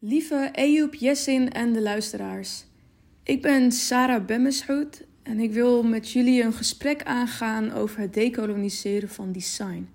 [0.00, 2.64] Lieve Ejoep, Jessin en de luisteraars.
[3.22, 9.08] Ik ben Sarah Bemmeshout en ik wil met jullie een gesprek aangaan over het decoloniseren
[9.08, 9.88] van design.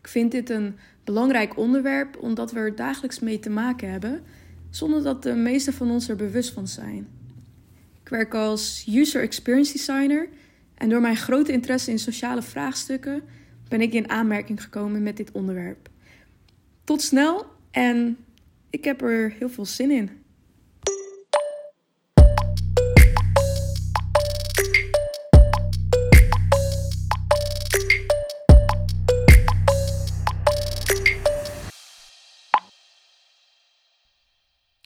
[0.00, 4.22] Ik vind dit een belangrijk onderwerp omdat we er dagelijks mee te maken hebben,
[4.70, 7.08] zonder dat de meeste van ons er bewust van zijn.
[8.02, 10.28] Ik werk als user experience designer
[10.74, 13.22] en door mijn grote interesse in sociale vraagstukken
[13.68, 15.88] ben ik in aanmerking gekomen met dit onderwerp.
[16.84, 18.16] Tot snel en
[18.76, 20.24] ik heb er heel veel zin in.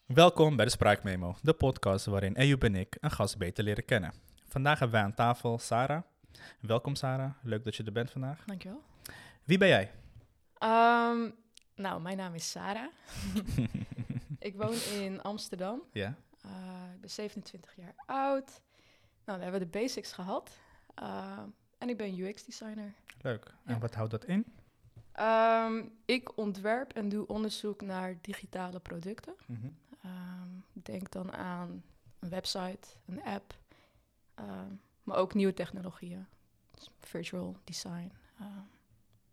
[0.07, 4.13] Welkom bij de Spraakmemo, de podcast waarin Ejoep en ik een gast beter leren kennen.
[4.49, 6.03] Vandaag hebben wij aan tafel Sarah.
[6.61, 8.45] Welkom Sarah, leuk dat je er bent vandaag.
[8.47, 8.83] Dankjewel.
[9.45, 9.91] Wie ben jij?
[10.63, 11.35] Um,
[11.81, 12.93] nou, mijn naam is Sarah.
[14.39, 15.83] ik woon in Amsterdam.
[15.93, 16.15] Ja.
[16.47, 18.61] Uh, ik ben 27 jaar oud.
[19.25, 20.59] Nou, we hebben de basics gehad.
[21.03, 21.39] Uh,
[21.79, 22.95] en ik ben UX-designer.
[23.21, 23.55] Leuk.
[23.65, 24.47] En wat houdt dat in?
[25.21, 29.35] Um, ik ontwerp en doe onderzoek naar digitale producten.
[29.47, 29.77] Mm -hmm.
[30.11, 31.83] um, denk dan aan
[32.19, 33.59] een website, een app,
[35.03, 36.27] maar ook nieuwe technologieën.
[36.75, 38.13] Dus virtual design.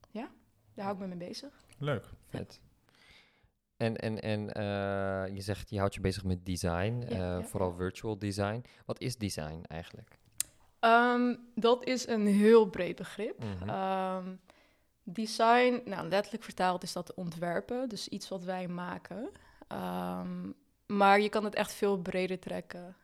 [0.10, 0.32] ja,
[0.78, 1.50] daar hou ik me mee bezig.
[1.78, 2.06] Leuk.
[2.28, 2.62] Vet.
[3.78, 7.42] En, en, en uh, je zegt, je houdt je bezig met design, ja, uh, ja,
[7.42, 8.66] vooral virtual design.
[8.86, 10.18] Wat is design eigenlijk?
[10.80, 13.44] Um, dat is een heel breed begrip.
[13.44, 13.70] Mm -hmm.
[13.70, 14.40] um,
[15.04, 19.30] design, nou letterlijk vertaald is dat ontwerpen, dus iets wat wij maken.
[19.72, 20.56] Um,
[20.86, 22.96] maar je kan het echt veel breder trekken.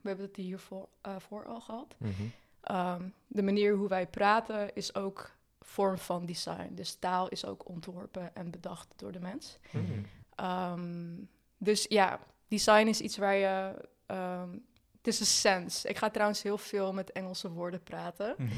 [0.00, 1.94] we hebben het hiervoor uh, voor al gehad.
[1.98, 3.12] Mm -hmm.
[3.26, 5.30] de manier hoe wij praten is ook
[5.64, 6.74] vorm van design.
[6.74, 9.58] Dus taal is ook ontworpen en bedacht door de mens.
[9.70, 10.06] Mm.
[10.40, 13.74] Um, dus ja, design is iets waar je.
[14.06, 14.64] Um,
[14.96, 15.88] het is een sense.
[15.88, 18.36] Ik ga trouwens heel veel met Engelse woorden praten.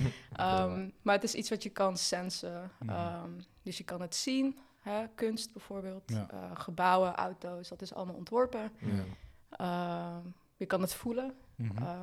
[0.40, 2.70] um, maar het is iets wat je kan sensen.
[3.62, 4.58] dus je kan het zien.
[4.80, 5.06] Hè?
[5.14, 6.02] Kunst bijvoorbeeld.
[6.06, 6.28] Ja.
[6.34, 8.72] Uh, gebouwen, auto's, dat is allemaal ontworpen.
[10.56, 11.34] Je kan het voelen.
[11.56, 11.72] -hmm.
[11.80, 12.00] uh,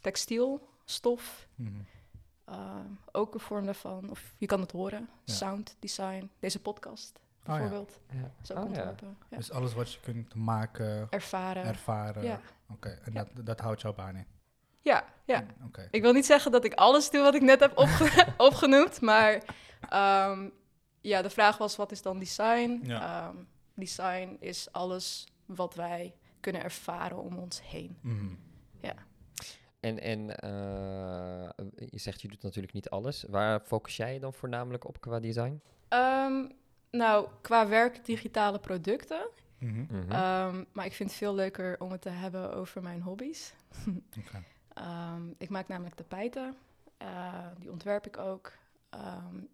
[0.00, 1.48] textiel, stof.
[1.54, 1.86] -hmm.
[2.48, 2.76] Uh,
[3.12, 4.10] ook een vorm daarvan.
[4.10, 5.08] Of je kan het horen.
[5.24, 5.34] Ja.
[5.34, 6.30] Sound design.
[6.38, 8.00] Deze podcast bijvoorbeeld.
[8.10, 8.30] Oh, ja.
[8.42, 9.16] Is ook ontworpen.
[9.30, 9.36] Ja.
[9.36, 11.06] Dus alles wat je kunt maken.
[11.10, 11.64] Ervaren.
[11.64, 12.24] Ervaren.
[12.24, 12.40] Oké,
[12.72, 12.98] okay.
[13.04, 14.26] en dat, dat houdt jouw baan in?
[14.80, 15.46] Ja, ja.
[15.66, 15.88] Okay.
[15.90, 19.00] Ik wil niet zeggen dat ik alles doe wat ik net heb opge opgenoemd.
[19.00, 19.34] Maar
[20.30, 20.52] um,
[21.00, 22.90] ja, de vraag was, wat is dan design?
[22.90, 27.98] Um, design is alles wat wij kunnen ervaren om ons heen.
[28.00, 28.28] Mm -hmm.
[28.28, 28.45] Ja.
[29.86, 31.48] En, en uh,
[31.90, 33.22] je zegt, je doet natuurlijk niet alles.
[33.22, 35.60] Waar focus jij je dan voornamelijk op qua design?
[35.88, 36.52] Um,
[36.90, 39.28] nou, qua werk digitale producten.
[39.58, 39.86] Mm -hmm.
[39.90, 40.56] Mm -hmm.
[40.56, 43.54] um, maar ik vind het veel leuker om het te hebben over mijn hobby's.
[44.20, 44.44] okay.
[45.14, 46.56] um, ik maak namelijk tapijten.
[47.02, 48.52] Uh, die ontwerp ik ook.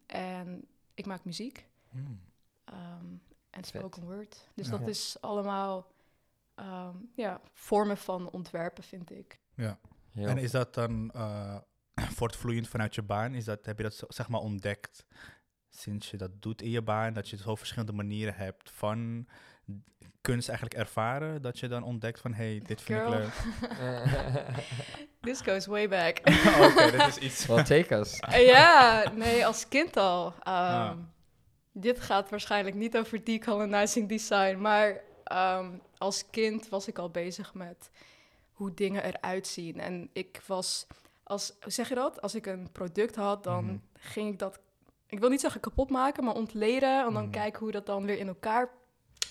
[0.06, 0.64] en
[0.94, 1.66] ik maak muziek.
[1.90, 2.20] Mm.
[3.50, 4.48] en spoken word.
[4.54, 4.78] Dus ja.
[4.78, 5.86] dat is allemaal
[7.14, 9.38] ja, vormen van ontwerpen, vind ik.
[9.54, 9.78] Ja.
[10.12, 10.28] Ja.
[10.28, 11.56] En is dat dan uh,
[12.18, 13.34] voortvloeiend vanuit je baan?
[13.34, 15.06] Is dat, heb je dat zeg maar ontdekt
[15.68, 17.12] sinds je dat doet in je baan?
[17.12, 19.28] Dat je zo verschillende manieren hebt van
[20.20, 21.42] kunst eigenlijk ervaren?
[21.42, 23.12] Dat je dan ontdekt van, hey, dit vind Girl.
[23.12, 23.32] ik leuk.
[25.20, 26.18] This goes way back.
[26.24, 28.20] Oké, okay, dit is iets Well, take us.
[28.30, 30.26] ja, nee, als kind al.
[30.26, 30.92] Um, ah.
[31.72, 35.00] Dit gaat waarschijnlijk niet over decolonizing design, maar
[35.32, 37.90] um, als kind was ik al bezig met
[38.62, 39.80] hoe dingen eruit zien.
[39.80, 40.86] En ik was,
[41.22, 42.20] als, zeg je dat?
[42.20, 43.82] Als ik een product had, dan mm.
[43.92, 44.60] ging ik dat,
[45.06, 47.06] ik wil niet zeggen kapot maken, maar ontleden.
[47.06, 47.30] En dan mm.
[47.30, 48.70] kijken hoe dat dan weer in elkaar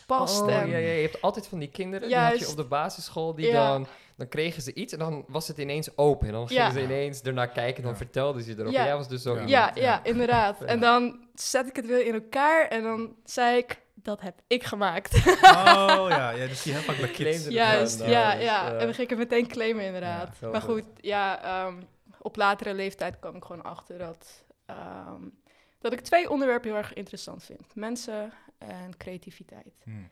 [0.05, 0.41] past.
[0.41, 2.63] Oh, en, ja, ja, je hebt altijd van die kinderen, Juist, die had je op
[2.63, 3.71] de basisschool, die ja.
[3.71, 6.27] dan, dan kregen ze iets en dan was het ineens open.
[6.27, 6.71] En dan gingen ja.
[6.71, 8.71] ze ineens ernaar kijken en dan vertelden ze erover.
[8.71, 8.83] Ja.
[8.83, 9.45] Jij was dus zo ja.
[9.45, 10.61] Ja, ja, inderdaad.
[10.61, 14.63] En dan zet ik het weer in elkaar en dan zei ik, dat heb ik
[14.63, 15.15] gemaakt.
[15.15, 17.47] Oh ja, ja dus die heb ik bij kids.
[17.47, 18.65] Juist, ja, ja, dus, ja.
[18.67, 20.37] Uh, en dan ging ik het meteen claimen inderdaad.
[20.41, 21.87] Ja, maar goed, ja, um,
[22.21, 25.41] op latere leeftijd kwam ik gewoon achter dat, um,
[25.79, 27.75] dat ik twee onderwerpen heel erg interessant vind.
[27.75, 29.81] Mensen en creativiteit.
[29.83, 30.09] Hmm.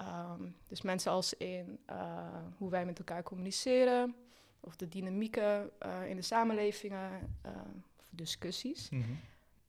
[0.00, 1.96] Um, dus mensen als in uh,
[2.56, 4.14] hoe wij met elkaar communiceren,
[4.60, 7.52] of de dynamieken uh, in de samenlevingen, uh,
[7.98, 8.90] of discussies.
[8.90, 9.20] Mm -hmm.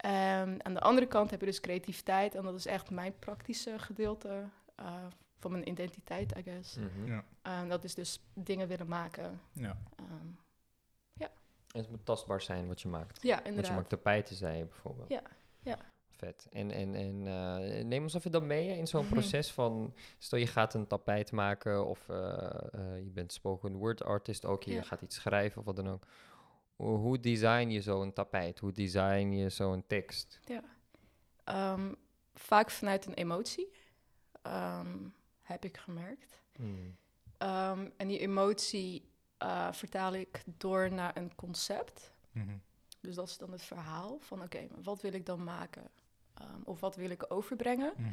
[0.06, 2.36] Um, aan de andere kant heb je dus creativiteit.
[2.36, 4.44] En dat is echt mijn praktische gedeelte
[4.80, 4.86] uh,
[5.40, 6.76] van mijn identiteit, I guess.
[6.76, 7.08] Mm -hmm.
[7.08, 7.62] ja.
[7.62, 9.42] um, dat is dus dingen willen maken.
[9.54, 9.78] Ja.
[10.00, 10.40] Um,
[11.14, 11.32] ja.
[11.72, 13.22] En het moet tastbaar zijn wat je maakt.
[13.22, 13.56] Ja, inderdaad.
[13.56, 15.10] Want je maakt tapijten, zei je bijvoorbeeld.
[15.10, 15.22] Ja,
[15.60, 15.78] ja.
[16.12, 16.48] vet.
[16.52, 19.94] En, en, en eh, neem ons even dan mee in zo'n proces van...
[20.18, 22.18] Stel, je gaat een tapijt maken of eh,
[22.72, 24.64] eh, je bent spoken word artist ook.
[24.64, 24.82] Je Ja.
[24.82, 26.04] gaat iets schrijven of wat dan ook.
[26.82, 28.60] Hoe, design je zo'n tapijt?
[28.60, 30.40] Hoe design je zo'n tekst?
[31.44, 31.94] Ehm,
[32.34, 33.72] vaak vanuit een emotie,
[34.42, 34.98] ehm,
[35.42, 36.42] heb ik gemerkt.
[36.56, 36.96] Hmm.
[37.38, 42.14] Ehm, en die emotie eh, vertaal ik door naar een concept.
[42.32, 42.58] Mhm.
[43.00, 45.90] Dus dat is dan het verhaal van oké, wat wil ik dan maken?
[46.64, 47.94] Of wat wil ik overbrengen?
[47.98, 48.10] Mhm.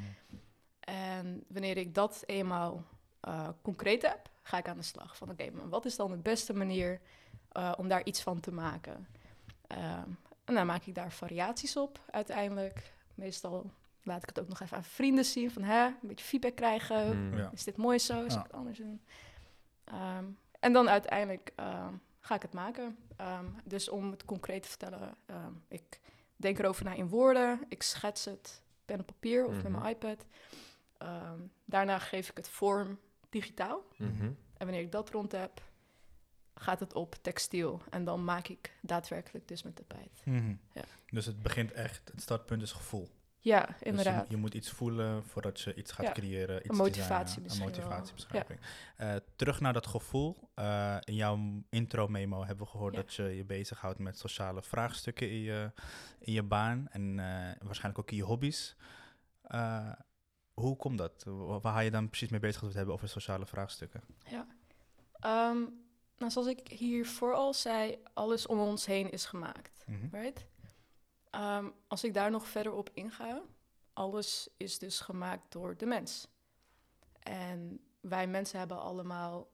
[0.80, 2.84] En wanneer ik dat eenmaal
[3.20, 5.16] eh, concreet heb, ga ik aan de slag.
[5.16, 7.00] Van oké, maar wat is dan de beste manier
[7.52, 9.06] eh, om daar iets van te maken?
[9.66, 10.08] Ehm,
[10.44, 12.92] en dan maak ik daar variaties op uiteindelijk.
[13.14, 13.70] Meestal
[14.02, 15.50] laat ik het ook nog even aan vrienden zien.
[15.50, 17.06] Van hè, een beetje feedback krijgen.
[17.10, 17.36] Hmm.
[17.36, 17.50] Ja.
[17.52, 18.24] Is dit mooi zo?
[18.24, 18.38] Is Ja.
[18.38, 19.00] ik het anders doen?
[19.84, 20.24] Ehm,
[20.60, 22.96] en dan uiteindelijk ehm, ga ik het maken.
[23.16, 26.00] Ehm, dus om het concreet te vertellen, ehm, ik
[26.36, 27.60] denk erover na in woorden.
[27.68, 29.72] Ik schets het pen op papier of met Mhm.
[29.72, 30.24] mijn iPad.
[30.98, 32.98] Ehm, daarna geef ik het vorm
[33.28, 33.82] digitaal.
[33.96, 34.24] Mhm.
[34.24, 35.62] En wanneer ik dat rond heb,
[36.60, 37.82] gaat het op textiel.
[37.90, 40.20] En dan maak ik daadwerkelijk dus met tapijt.
[40.25, 40.55] Mhm.
[40.72, 40.82] Ja.
[41.10, 43.08] Dus het begint echt, het startpunt is gevoel.
[43.40, 44.25] Ja, Dus inderdaad.
[44.26, 46.12] je, je moet iets voelen voordat je iets gaat Ja.
[46.12, 46.56] creëren.
[46.58, 48.60] Iets Een motivatie designen, misschien Een motivatiebeschrijving.
[48.96, 50.50] Eh, terug naar dat gevoel.
[50.55, 51.38] Eh, in jouw
[51.70, 53.00] intro-memo hebben we gehoord Ja.
[53.00, 55.72] dat je je bezighoudt met sociale vraagstukken in je,
[56.19, 56.88] in je baan.
[56.90, 57.26] En eh,
[57.66, 58.76] waarschijnlijk ook in je hobby's.
[60.54, 61.22] Hoe komt dat?
[61.26, 64.00] Wa- Waar ga je dan precies mee bezig het hebben over sociale vraagstukken?
[65.12, 65.56] Ehm,
[66.18, 69.84] nou, zoals ik hiervoor al zei, alles om ons heen is gemaakt.
[69.86, 70.16] Mhm.
[70.16, 70.46] Right?
[71.30, 73.42] Ehm, als ik daar nog verder op inga,
[73.92, 76.28] alles is dus gemaakt door de mens.
[77.18, 79.48] En wij mensen hebben allemaal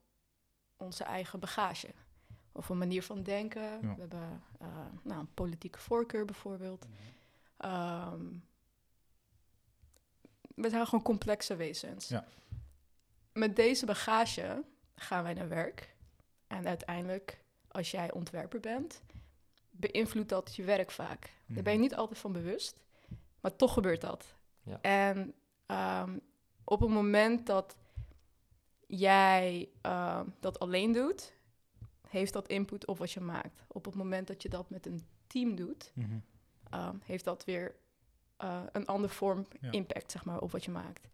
[0.77, 1.95] onze eigen bagage.
[2.53, 3.81] Of een manier van denken.
[3.81, 6.87] We hebben eh, nou, een politieke voorkeur bijvoorbeeld.
[7.57, 8.27] Ehm,
[10.55, 12.09] we zijn gewoon complexe wezens.
[12.09, 12.25] Ja.
[13.33, 14.65] Met deze bagage
[14.95, 15.94] gaan wij naar werk.
[16.55, 19.03] En uiteindelijk, als jij ontwerper bent,
[19.71, 21.33] beïnvloedt dat je werk vaak.
[21.47, 22.83] Daar ben je niet altijd van bewust,
[23.41, 24.35] maar toch gebeurt dat.
[24.63, 24.79] Ja.
[24.81, 25.35] En
[25.67, 26.19] ehm,
[26.65, 27.77] op het moment dat
[28.87, 31.33] jij ehm, dat alleen doet,
[32.09, 33.65] heeft dat input op wat je maakt.
[33.69, 36.19] Op het moment dat je dat met een team doet, Mhm.
[36.71, 37.75] ehm, heeft dat weer
[38.37, 39.71] eh, een andere vorm Ja.
[39.71, 41.09] impact zeg maar, op wat je maakt.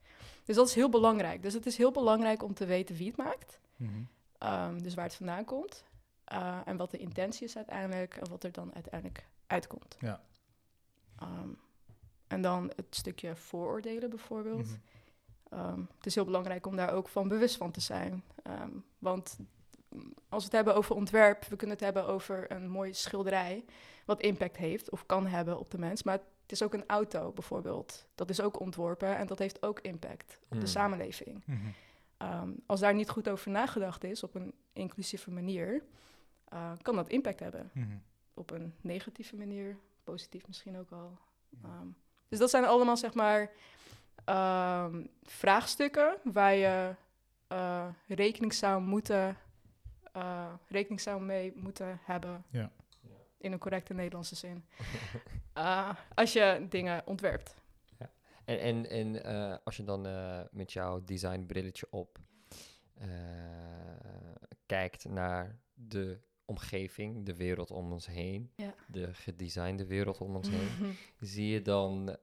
[0.45, 1.43] Dus dat is heel belangrijk.
[1.43, 3.61] Dus het is heel belangrijk om te weten wie het maakt.
[3.77, 4.03] Mhm.
[4.41, 5.85] Ehm, dus waar het vandaan komt.
[6.25, 8.17] eh, en wat de intentie is uiteindelijk.
[8.17, 9.97] En wat er dan uiteindelijk uitkomt.
[10.01, 10.21] Ja.
[11.19, 11.49] Ehm,
[12.27, 14.67] en dan het stukje vooroordelen bijvoorbeeld.
[14.67, 14.79] Mhm.
[15.51, 18.25] Ehm, het is heel belangrijk om daar ook van bewust van te zijn.
[18.99, 19.39] Want
[19.89, 23.65] mm, als we het hebben over ontwerp, we kunnen het hebben over een mooie schilderij,
[24.05, 26.03] wat impact heeft of kan hebben op de mens.
[26.03, 28.07] Maar het is ook een auto bijvoorbeeld.
[28.15, 31.43] Dat is ook ontworpen en dat heeft ook impact op de samenleving.
[31.47, 31.67] Mhm.
[32.21, 35.83] Ehm, als daar niet goed over nagedacht is op een inclusieve manier,
[36.45, 37.71] eh, kan dat impact hebben.
[37.73, 37.97] Mhm.
[38.35, 41.19] Op een negatieve manier, positief misschien ook al.
[41.63, 41.87] Ehm,
[42.29, 43.51] dus dat zijn allemaal, zeg maar,
[44.25, 46.95] ehm, vraagstukken waar je
[47.47, 49.37] eh, rekening zou moeten,
[50.13, 52.45] eh, rekening zou mee moeten hebben.
[52.51, 52.71] Ja.
[53.39, 54.65] In een correcte Nederlandse zin.
[56.15, 57.55] Als je dingen ontwerpt.
[58.51, 62.19] En, en, en eh, als je dan eh, met jouw designbrilletje op
[62.95, 63.09] eh,
[64.67, 68.75] kijkt naar de omgeving, de wereld om ons heen, Ja.
[68.89, 72.17] de gedesignde wereld om ons heen, zie je dan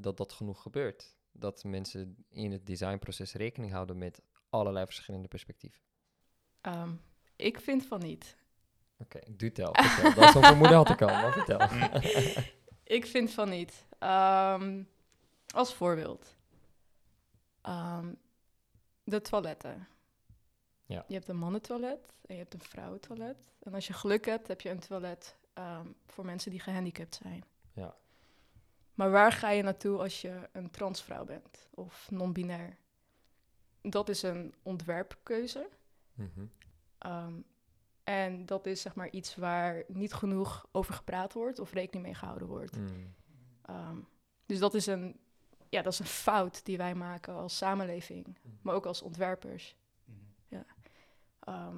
[0.00, 1.16] dat dat genoeg gebeurt?
[1.32, 5.80] Dat mensen in het designproces rekening houden met allerlei verschillende perspectieven.
[6.60, 6.92] Ehm,
[7.36, 8.36] ik vind van niet.
[8.98, 9.74] Oké, doe tel.
[9.74, 10.14] vertel.
[10.14, 11.60] Dat is een vermoeden had ik al, maar vertel.
[12.84, 13.86] Ik vind van niet.
[13.98, 14.82] Ehm,
[15.52, 16.36] als voorbeeld.
[17.60, 18.14] Ehm,
[19.04, 19.88] de toiletten.
[20.84, 21.04] Ja.
[21.08, 23.52] Je hebt een mannentoilet en je hebt een vrouwentoilet.
[23.62, 27.44] En als je geluk hebt, heb je een toilet ehm, voor mensen die gehandicapt zijn.
[27.72, 27.96] Ja.
[28.94, 32.76] Maar waar ga je naartoe als je een transvrouw bent of non-binair?
[33.80, 35.68] Dat is een ontwerpkeuze.
[36.14, 36.46] Mhm.
[36.98, 37.40] Ehm,
[38.04, 42.14] en dat is zeg maar iets waar niet genoeg over gepraat wordt of rekening mee
[42.14, 42.76] gehouden wordt.
[42.76, 43.14] Mm.
[43.62, 43.98] Ehm,
[44.46, 45.20] dus dat is, een,
[45.72, 49.76] ja, dat is een fout die wij maken als samenleving, maar ook als ontwerpers.
[50.04, 50.62] Mhm.
[51.40, 51.76] Ehm,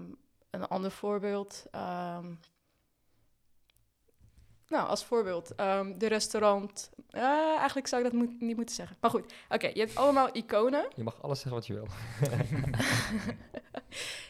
[0.51, 1.67] een ander voorbeeld.
[1.71, 2.35] ehm,
[4.69, 6.91] Nou, als voorbeeld, ehm, de restaurant.
[7.11, 7.23] eh,
[7.57, 8.97] eigenlijk zou ik dat moet- niet moeten zeggen.
[9.01, 10.89] Maar goed, oké, je hebt allemaal iconen.
[10.97, 11.87] Je mag alles zeggen wat je wil.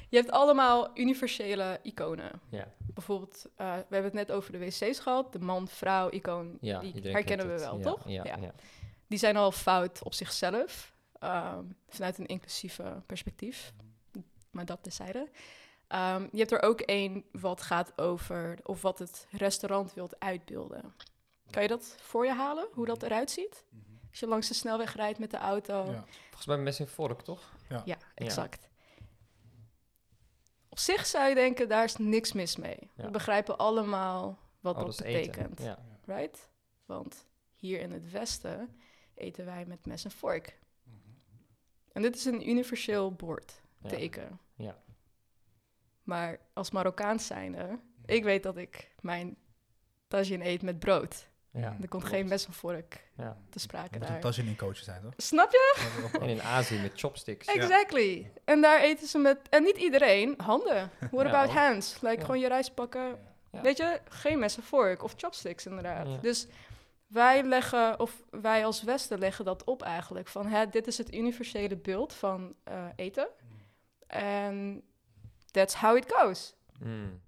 [0.08, 2.40] Je hebt allemaal universele iconen.
[2.50, 2.68] Ja.
[2.94, 5.32] Bijvoorbeeld, eh, we hebben het net over de wc's gehad.
[5.32, 7.82] De man-vrouw icoon, Ja, die herkennen we wel, het.
[7.82, 8.08] toch?
[8.08, 8.54] Ja, ja, ja.
[9.14, 13.72] Die zijn al fout op zichzelf, ehm, vanuit een inclusieve perspectief.
[14.50, 15.28] Maar dat tezijde.
[15.86, 20.94] Ehm je hebt er ook één wat gaat over, of wat het restaurant wilt uitbeelden.
[21.50, 23.64] Kan je dat voor je halen, hoe dat eruit ziet?
[24.10, 25.84] Als je langs de snelweg rijdt met de auto.
[25.84, 26.04] Ja.
[26.26, 27.52] Volgens mij mes en vork, toch?
[27.84, 28.68] Ja, exact.
[30.68, 32.90] Op zich zou je denken, daar is niks mis mee.
[32.96, 33.04] Ja.
[33.04, 35.78] We begrijpen allemaal wat Alles dat betekent, Ja.
[36.04, 36.48] right?
[36.86, 38.76] Want hier in het Westen
[39.14, 40.58] eten wij met mes en vork.
[41.92, 43.88] En dit is een universeel bord, Ja.
[43.88, 44.40] teken.
[44.56, 44.76] Ja.
[46.02, 49.36] Maar als Marokkaans zijnde, ik weet dat ik mijn
[50.08, 51.28] tagine eet met brood.
[51.50, 53.36] Ja, er komt geen mes en vork Ja.
[53.50, 54.20] te sprake Moet een daar.
[54.20, 55.12] tasje in coach zijn, toch?
[55.16, 56.08] Snap je?
[56.20, 57.46] En in Azië met chopsticks.
[57.46, 58.32] Exactly.
[58.44, 59.38] En daar eten ze met...
[59.48, 60.90] En niet iedereen, handen.
[61.10, 62.00] What Ja, about hands?
[62.00, 62.20] Like Ja.
[62.20, 63.18] gewoon je rijst pakken.
[63.52, 63.60] Ja.
[63.60, 66.06] Weet je, geen mes en vork of chopsticks inderdaad.
[66.06, 66.16] Ja.
[66.16, 66.46] Dus
[67.06, 70.28] wij leggen, of wij als Westen leggen dat op eigenlijk.
[70.28, 73.28] Van hè, dit is het universele beeld van eh, eten.
[74.06, 74.82] En
[75.50, 76.54] that's how it goes.
[76.80, 77.20] Mm.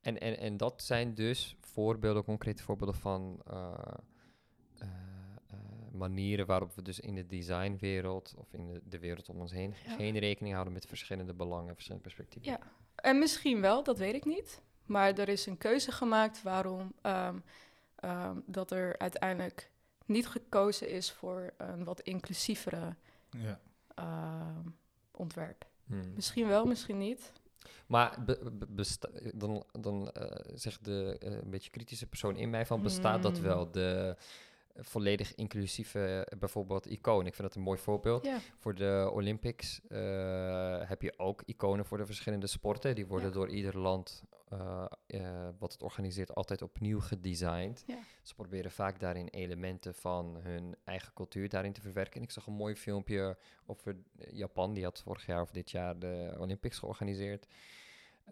[0.00, 3.74] En, en, en dat zijn dus voorbeelden, concrete voorbeelden van eh,
[4.78, 4.88] eh,
[5.92, 9.74] manieren waarop we dus in de designwereld of in de, de wereld om ons heen
[9.86, 9.94] Ja.
[9.96, 12.52] geen rekening houden met verschillende belangen, verschillende perspectieven.
[12.52, 12.60] Ja.
[12.94, 14.62] En misschien wel, dat weet ik niet.
[14.84, 17.38] Maar er is een keuze gemaakt waarom ehm,
[17.96, 19.70] ehm, dat er uiteindelijk
[20.06, 22.94] niet gekozen is voor een wat inclusievere
[23.30, 23.60] Ja.
[23.94, 24.68] ehm,
[25.10, 25.66] ontwerp.
[25.86, 26.12] Hmm.
[26.14, 27.32] Misschien wel, misschien niet.
[27.86, 32.50] Maar be- be- besta- dan, dan eh, zegt de eh, een beetje kritische persoon in
[32.50, 33.42] mij van bestaat dat Hmm.
[33.46, 33.70] wel?
[33.70, 34.16] De
[34.78, 37.26] volledig inclusieve bijvoorbeeld icoon.
[37.26, 38.24] Ik vind dat een mooi voorbeeld.
[38.24, 42.94] Ja, Voor de Olympics eh, heb je ook iconen voor de verschillende sporten.
[42.94, 43.34] Die worden Ja.
[43.34, 47.84] door ieder land eh, eh, wat het organiseert altijd opnieuw gedesigned.
[47.86, 47.98] Ja.
[48.22, 52.14] Ze proberen vaak daarin elementen van hun eigen cultuur daarin te verwerken.
[52.14, 53.96] En ik zag een mooi filmpje over
[54.30, 54.74] Japan.
[54.74, 57.46] Die had vorig jaar of dit jaar de Olympics georganiseerd.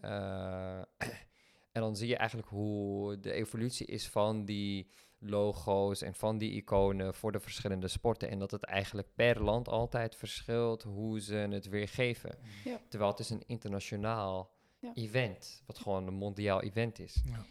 [0.01, 0.79] Eh,
[1.73, 6.53] en dan zie je eigenlijk hoe de evolutie is van die logo's en van die
[6.53, 8.29] iconen voor de verschillende sporten.
[8.29, 12.39] En dat het eigenlijk per land altijd verschilt hoe ze het weergeven.
[12.65, 12.81] Ja.
[12.89, 14.53] Terwijl het is een internationaal.
[14.95, 17.23] Event, wat gewoon een mondiaal event is.
[17.25, 17.45] Ja.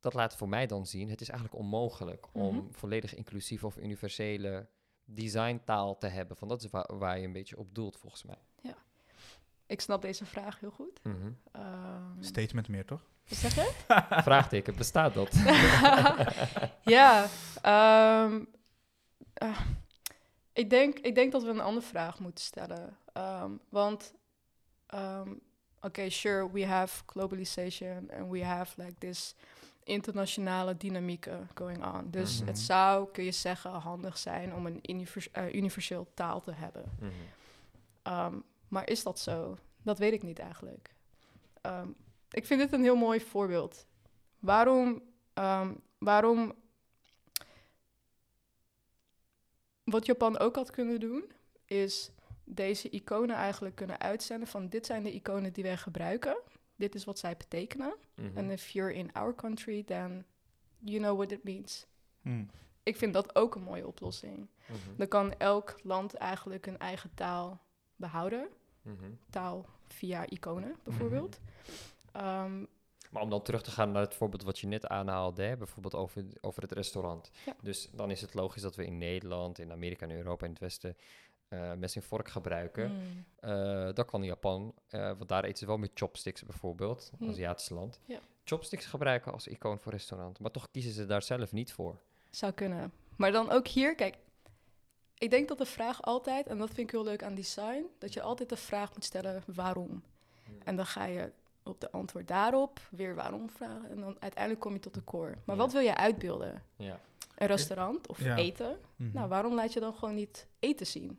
[0.00, 2.64] Dat laat voor mij dan zien, het is eigenlijk onmogelijk om Mhm.
[2.72, 4.68] volledig inclusief of universele
[5.04, 6.36] designtaal te hebben.
[6.36, 8.38] Van dat is waar, waar je een beetje op doelt, volgens mij.
[9.68, 11.00] ik snap deze vraag heel goed.
[12.20, 13.02] Statement meer, toch?
[13.24, 13.72] zeg je?
[14.28, 15.34] Vraagteken, bestaat dat?
[16.96, 17.26] ja,
[17.62, 18.44] ehm,
[19.34, 19.60] ah,
[20.52, 22.96] ik, denk, ik denk dat we een andere vraag moeten stellen.
[23.12, 24.14] Ehm, want,
[25.86, 29.34] oké, sure, we have globalization and we have like this
[29.84, 32.10] internationale dynamieken going on.
[32.10, 32.46] Dus Mhm.
[32.46, 36.84] het zou, kun je zeggen, handig zijn om een univers eh, universeel taal te hebben.
[37.00, 37.10] Mhm.
[38.02, 38.34] Ehm,
[38.68, 39.56] maar is dat zo?
[39.82, 40.94] Dat weet ik niet eigenlijk.
[41.60, 41.88] Ehm,
[42.30, 43.86] ik vind dit een heel mooi voorbeeld.
[44.38, 45.02] Waarom,
[45.34, 46.52] ehm, waarom.
[49.84, 51.24] Wat Japan ook had kunnen doen,
[51.64, 52.10] is
[52.46, 56.36] deze iconen eigenlijk kunnen uitzenden van dit zijn de iconen die wij gebruiken.
[56.76, 57.94] Dit is wat zij betekenen.
[58.14, 58.36] Mhm.
[58.36, 60.24] En if you're in our country, then
[60.78, 61.86] you know what it means.
[62.22, 62.50] Mm.
[62.82, 64.48] Ik vind dat ook een mooie oplossing.
[64.66, 64.96] Mhm.
[64.96, 67.60] Dan kan elk land eigenlijk een eigen taal
[67.96, 68.48] behouden
[68.82, 69.10] Mhm.
[69.30, 71.40] taal via iconen, bijvoorbeeld.
[72.12, 72.64] Ehm,
[73.10, 75.94] Maar om dan terug te gaan naar het voorbeeld wat je net aanhaalde, hè, bijvoorbeeld
[75.94, 77.30] over, over het restaurant.
[77.46, 77.56] Ja.
[77.62, 80.60] Dus dan is het logisch dat we in Nederland, in Amerika en Europa en het
[80.60, 80.96] Westen
[81.48, 82.90] eh mes en vork gebruiken.
[82.92, 87.12] mm, Eh, dat kan in Japan, eh, want daar eten ze wel met chopsticks bijvoorbeeld,
[87.18, 87.28] Hmm.
[87.28, 88.00] Aziatisch land.
[88.04, 88.18] Ja.
[88.44, 91.98] Chopsticks gebruiken als icoon voor restaurant, maar toch kiezen ze daar zelf niet voor.
[92.30, 92.92] zou kunnen.
[93.16, 94.16] Maar dan ook hier, kijk,
[95.18, 98.12] ik denk dat de vraag altijd, en dat vind ik heel leuk aan design, dat
[98.12, 100.02] je altijd de vraag moet stellen waarom.
[100.64, 104.72] En dan ga je op de antwoord daarop weer waarom vragen en dan uiteindelijk kom
[104.72, 105.34] je tot de core.
[105.44, 105.62] Maar Ja.
[105.62, 106.62] wat wil je uitbeelden?
[106.76, 107.00] Ja.
[107.36, 108.36] Een restaurant of Ja.
[108.36, 108.78] eten?
[108.96, 109.10] Mhm.
[109.12, 111.18] Nou, waarom laat je dan gewoon niet eten zien?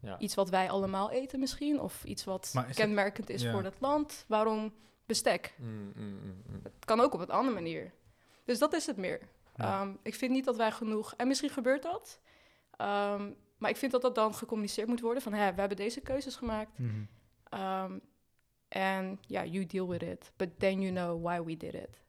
[0.00, 0.18] Ja.
[0.18, 3.52] Iets wat wij allemaal eten misschien, of iets wat het- kenmerkend is ja.
[3.52, 4.24] voor dat land.
[4.28, 4.74] Waarom
[5.06, 5.54] bestek?
[5.58, 6.60] Mm, mm, mm, mm.
[6.62, 7.92] Het kan ook op een andere manier.
[8.44, 9.20] Dus dat is het meer.
[9.56, 9.80] Ja.
[9.80, 11.14] Ehm, ik vind niet dat wij genoeg...
[11.16, 12.20] En misschien gebeurt dat.
[12.76, 15.22] Ehm, maar ik vind dat dat dan gecommuniceerd moet worden.
[15.22, 16.78] Van, hè, we hebben deze keuzes gemaakt.
[16.78, 17.02] Mhm.
[17.48, 17.98] ehm,
[18.68, 20.32] En ja, you deal with it.
[20.36, 22.00] But then you know why we did it.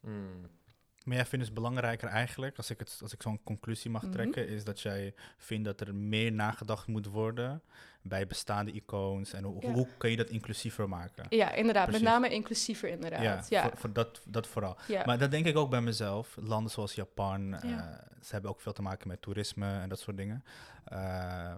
[1.10, 4.12] Maar jij vindt het belangrijker eigenlijk, als ik, het, als ik zo'n conclusie mag Mhm.
[4.12, 7.62] trekken, is dat jij vindt dat er meer nagedacht moet worden
[8.01, 9.72] bij bestaande icoons en hoe, Ja.
[9.72, 11.25] hoe kun je dat inclusiever maken?
[11.30, 11.84] Ja, inderdaad.
[11.86, 12.04] Precies.
[12.04, 13.50] Met name inclusiever, inderdaad.
[13.50, 14.78] Ja, Voor, voor dat, dat vooral.
[14.88, 15.06] ja.
[15.06, 16.38] Maar dat denk ik ook bij mezelf.
[16.42, 18.04] Landen zoals Japan, eh, Ja.
[18.22, 20.44] ze hebben ook veel te maken met toerisme en dat soort dingen.
[20.86, 21.56] Eh,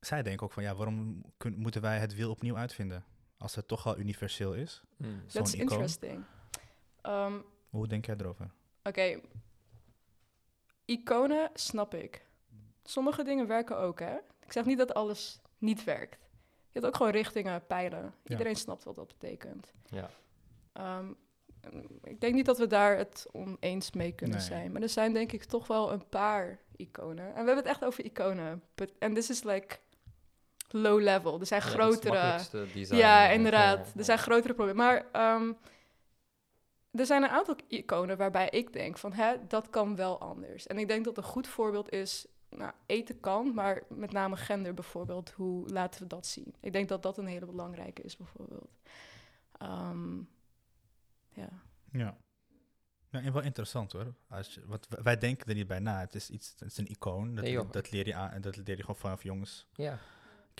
[0.00, 3.04] zij denken ook van, ja, waarom kun- moeten wij het wiel opnieuw uitvinden?
[3.38, 4.82] Als het toch al universeel is.
[4.96, 5.06] Mm.
[5.26, 5.60] zo'n That's icoon.
[5.70, 6.24] interesting.
[7.02, 7.34] Ehm,
[7.70, 8.50] Hoe denk jij erover?
[8.82, 9.20] Oké,
[10.84, 12.26] iconen snap ik.
[12.84, 14.14] Sommige dingen werken ook, hè?
[14.44, 16.28] Ik zeg niet dat alles niet werkt.
[16.42, 18.14] Je hebt ook gewoon richtingen, pijlen.
[18.24, 19.72] Iedereen snapt wat dat betekent.
[19.86, 20.10] Ja.
[20.72, 21.12] Ehm,
[22.02, 24.46] ik denk niet dat we daar het oneens mee kunnen Nee.
[24.46, 24.72] zijn.
[24.72, 27.24] Maar er zijn denk ik toch wel een paar iconen.
[27.26, 28.62] En we hebben het echt over iconen.
[28.98, 29.76] And this is like
[30.68, 31.40] low level.
[31.40, 32.96] Er zijn Ja, dat is het grotere...
[32.96, 33.86] Ja, inderdaad.
[33.86, 34.84] ja, Er zijn grotere problemen.
[34.84, 35.52] Maar ehm,
[36.90, 40.66] er zijn een aantal iconen waarbij ik denk van, hè, dat kan wel anders.
[40.66, 44.74] En ik denk dat een goed voorbeeld is, nou, eten kan, maar met name gender
[44.74, 45.30] bijvoorbeeld.
[45.30, 46.54] Hoe laten we dat zien?
[46.60, 48.78] Ik denk dat dat een hele belangrijke is bijvoorbeeld.
[49.58, 50.16] Ehm,
[51.28, 51.48] ja.
[51.92, 52.16] Ja.
[53.10, 54.14] Ja, en wel interessant hoor.
[54.28, 56.00] Als je, wat, wij denken er niet bij na.
[56.00, 57.34] Het is iets, het is een icoon.
[57.34, 59.66] Dat, Nee, dat leer je aan en dat leer je gewoon vanaf jongens.
[59.74, 59.98] Ja,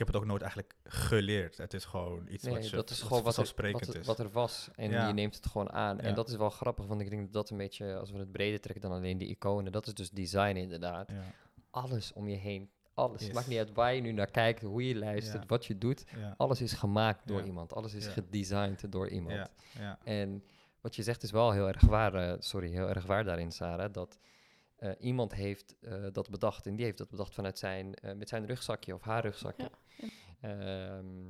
[0.01, 1.57] heb het ook nooit eigenlijk geleerd.
[1.57, 3.97] Het is gewoon iets nee, wat je dat is wat gewoon wat er, wat, er-
[4.01, 4.07] is.
[4.07, 4.69] wat er was.
[4.75, 5.07] En Ja.
[5.07, 5.97] je neemt het gewoon aan.
[5.97, 6.03] Ja.
[6.03, 8.33] En dat is wel grappig, want ik denk dat dat een beetje, als we het
[8.33, 11.11] breder trekken dan alleen die iconen, dat is dus design inderdaad.
[11.11, 11.23] ja,
[11.71, 13.21] Alles om je heen, alles.
[13.25, 13.33] Yes.
[13.35, 16.05] Maakt niet uit waar je nu naar kijkt, hoe je luistert, wat je doet.
[16.37, 17.73] Alles is gemaakt door iemand.
[17.75, 19.35] Alles is gedesigned door iemand.
[19.37, 20.45] ja, ja, En
[20.81, 23.93] wat je zegt is wel heel erg waar, eh, sorry, heel erg waar daarin, Sarah.
[23.93, 24.19] Dat
[24.81, 28.29] eh, iemand heeft eh, dat bedacht en die heeft dat bedacht vanuit zijn, eh, met
[28.29, 29.71] zijn rugzakje of haar rugzakje.
[30.41, 31.29] Ehm,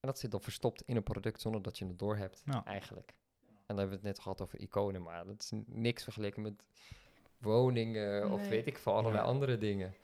[0.00, 2.64] en dat zit dan verstopt in een product zonder dat je het doorhebt, Ja.
[2.64, 3.14] eigenlijk.
[3.46, 6.62] En dan hebben we het net gehad over iconen, maar dat is niks vergeleken met
[7.38, 9.30] woningen of weet ik veel, allerlei Ja.
[9.30, 9.94] andere dingen.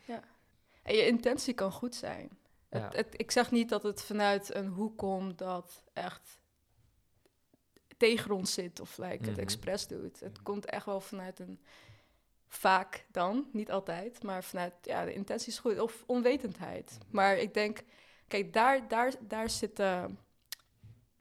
[0.83, 2.31] En je intentie kan goed zijn.
[2.71, 2.79] Ja.
[2.81, 6.41] Het, het, ik zeg niet dat het vanuit een hoek komt dat echt
[7.97, 9.41] tegen ons zit of like, het Mhm.
[9.41, 10.21] expres doet.
[10.21, 11.61] Het komt echt wel vanuit een,
[12.55, 16.99] vaak dan, niet altijd, maar vanuit, ja, de intentie is goed, of onwetendheid.
[17.11, 17.83] Maar ik denk,
[18.29, 20.07] kijk, daar, daar, daar zit de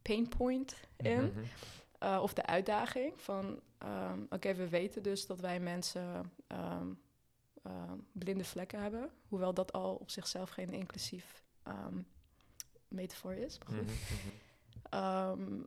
[0.01, 1.23] pain point in.
[1.25, 1.39] Mhm.
[2.03, 7.01] Uh, of de uitdaging van, um, oké, we weten dus dat wij mensen um,
[7.67, 9.11] um, blinde vlekken hebben.
[9.27, 11.43] Hoewel dat al op zichzelf geen inclusief
[12.87, 13.57] metafoor is.
[13.57, 13.91] Maar goed.
[14.89, 15.61] Mhm.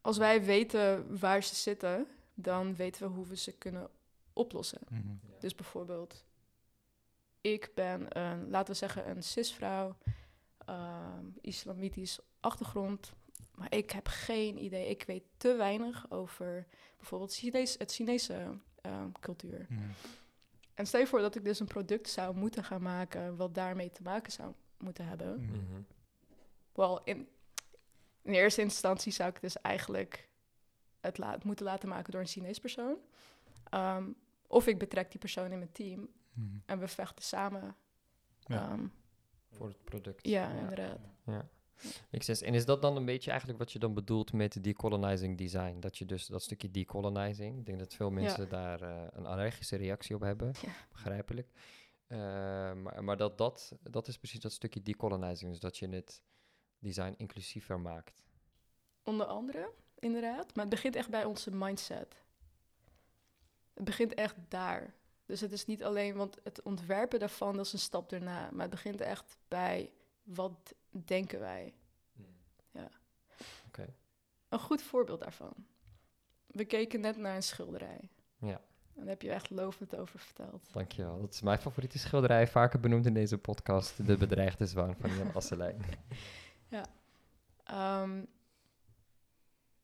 [0.00, 2.06] als wij weten waar ze zitten,
[2.38, 3.90] dan weten we hoe we ze kunnen
[4.32, 4.80] oplossen.
[4.88, 5.14] Mhm.
[5.40, 6.24] Dus bijvoorbeeld,
[7.40, 9.96] ik ben een, laten we zeggen, een cisvrouw,
[11.40, 13.12] islamitisch achtergrond.
[13.54, 14.88] Maar ik heb geen idee.
[14.88, 19.66] Ik weet te weinig over bijvoorbeeld Chinees, het Chinese uh, cultuur.
[19.68, 19.80] Mhm.
[20.74, 23.90] En stel je voor dat ik dus een product zou moeten gaan maken wat daarmee
[23.90, 25.44] te maken zou moeten hebben.
[25.44, 25.80] Mhm.
[26.72, 27.28] Wel, in,
[28.22, 30.25] in eerste instantie zou ik dus eigenlijk
[31.06, 32.96] het la moeten laten maken door een Chinees persoon.
[33.74, 34.16] Um,
[34.46, 36.56] of ik betrek die persoon in mijn team Mhm.
[36.66, 37.76] en we vechten samen.
[38.38, 38.72] Ja.
[38.72, 38.92] Um,
[39.50, 40.26] Voor het product.
[40.26, 40.98] ja, inderdaad.
[41.26, 41.48] Ja.
[42.10, 42.44] Makes sense.
[42.44, 45.80] En is dat dan een beetje eigenlijk wat je dan bedoelt met decolonizing design?
[45.80, 49.76] Dat je dus dat stukje decolonizing, ik denk dat veel mensen daar uh, een allergische
[49.76, 50.72] reactie op hebben, Ja.
[50.92, 51.48] begrijpelijk.
[52.08, 52.18] Uh,
[52.72, 56.22] maar, maar dat, dat, dat is precies dat stukje decolonizing, dus dat je het
[56.78, 58.24] design inclusiever maakt.
[59.02, 60.54] Onder andere, inderdaad.
[60.54, 62.24] Maar het begint echt bij onze mindset.
[63.74, 64.94] Het begint echt daar.
[65.26, 68.48] Dus het is niet alleen, want het ontwerpen daarvan, dat is een stap erna.
[68.52, 69.90] Maar het begint echt bij
[70.22, 71.74] wat denken wij.
[72.70, 72.84] Ja.
[72.86, 73.44] Oké.
[73.66, 73.94] Okay.
[74.48, 75.54] Een goed voorbeeld daarvan.
[76.46, 78.10] We keken net naar een schilderij.
[78.38, 78.60] Ja.
[78.94, 80.72] En daar heb je echt lovend over verteld.
[80.72, 81.20] Dankjewel.
[81.20, 84.06] Dat is mijn favoriete schilderij, vaker benoemd in deze podcast.
[84.06, 85.82] De bedreigde zwaan van Jan Asselijn.
[86.76, 86.84] ja.
[88.02, 88.26] Um,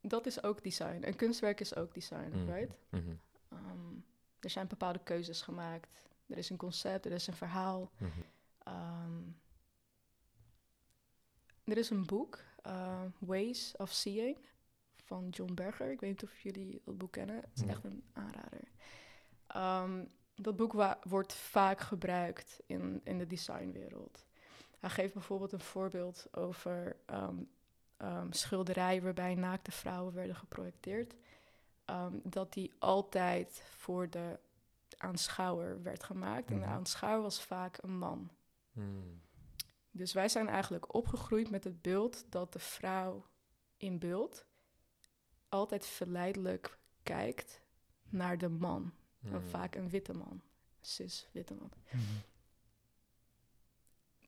[0.07, 1.01] dat is ook design.
[1.01, 2.49] Een kunstwerk is ook design, mm.
[2.49, 2.75] right?
[2.89, 3.19] Mm -hmm.
[3.57, 4.05] um,
[4.39, 6.09] er zijn bepaalde keuzes gemaakt.
[6.27, 7.91] Er is een concept, er is een verhaal.
[7.97, 8.73] Mm -hmm.
[8.73, 9.35] um,
[11.63, 14.37] er is een boek, uh, Ways of Seeing,
[14.95, 15.91] van John Berger.
[15.91, 17.35] Ik weet niet of jullie dat boek kennen.
[17.35, 18.61] Het is echt een aanrader.
[19.55, 24.25] Um, dat boek wordt vaak gebruikt in, in de designwereld.
[24.79, 27.49] Hij geeft bijvoorbeeld een voorbeeld over um,
[28.03, 31.15] um, schilderijen waarbij naakte vrouwen werden geprojecteerd.
[31.85, 34.39] Um, dat die altijd voor de
[34.97, 36.49] aanschouwer werd gemaakt.
[36.49, 36.63] Mm -hmm.
[36.63, 38.31] En de aanschouwer was vaak een man.
[38.71, 39.21] Mm.
[39.91, 43.25] Dus wij zijn eigenlijk opgegroeid met het beeld dat de vrouw
[43.77, 44.45] in beeld
[45.49, 47.61] altijd verleidelijk kijkt
[48.09, 48.93] naar de man.
[49.23, 49.41] En Hmm.
[49.41, 50.41] vaak een witte man.
[50.81, 51.71] Cis witte man.
[51.91, 52.03] Mhm.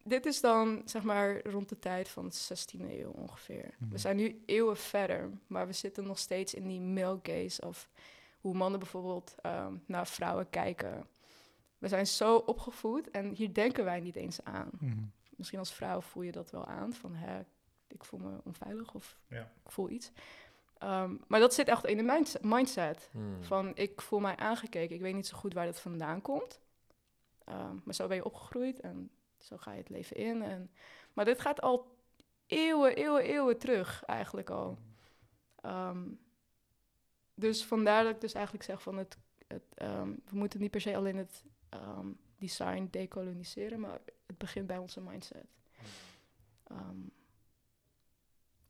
[0.07, 3.75] Dit is dan zeg maar rond de tijd van de 16e eeuw ongeveer.
[3.79, 3.91] Mhm.
[3.91, 7.89] We zijn nu eeuwen verder, maar we zitten nog steeds in die male gaze of
[8.39, 11.07] hoe mannen bijvoorbeeld ehm, naar vrouwen kijken.
[11.77, 14.69] We zijn zo opgevoed en hier denken wij niet eens aan.
[14.79, 15.03] Mhm.
[15.35, 17.41] Misschien als vrouw voel je dat wel aan van hè,
[17.87, 19.51] ik voel me onveilig of Ja.
[19.65, 20.11] ik voel iets.
[20.77, 22.43] Ehm, maar dat zit echt in de mindset.
[22.43, 23.09] mindset.
[23.11, 23.43] Hmm.
[23.43, 24.95] Van ik voel mij aangekeken.
[24.95, 26.59] Ik weet niet zo goed waar dat vandaan komt.
[27.43, 29.09] Ehm, maar zo ben je opgegroeid en
[29.45, 30.41] zo ga je het leven in.
[30.41, 30.71] En,
[31.13, 31.97] maar dit gaat al
[32.45, 34.77] eeuwen, eeuwen, eeuwen terug eigenlijk al.
[35.55, 36.07] Ehm,
[37.33, 40.81] dus vandaar dat ik dus eigenlijk zeg van het, het ehm, we moeten niet per
[40.81, 45.47] se alleen het ehm, design decoloniseren, maar het begint bij onze mindset.
[46.63, 46.99] Ehm,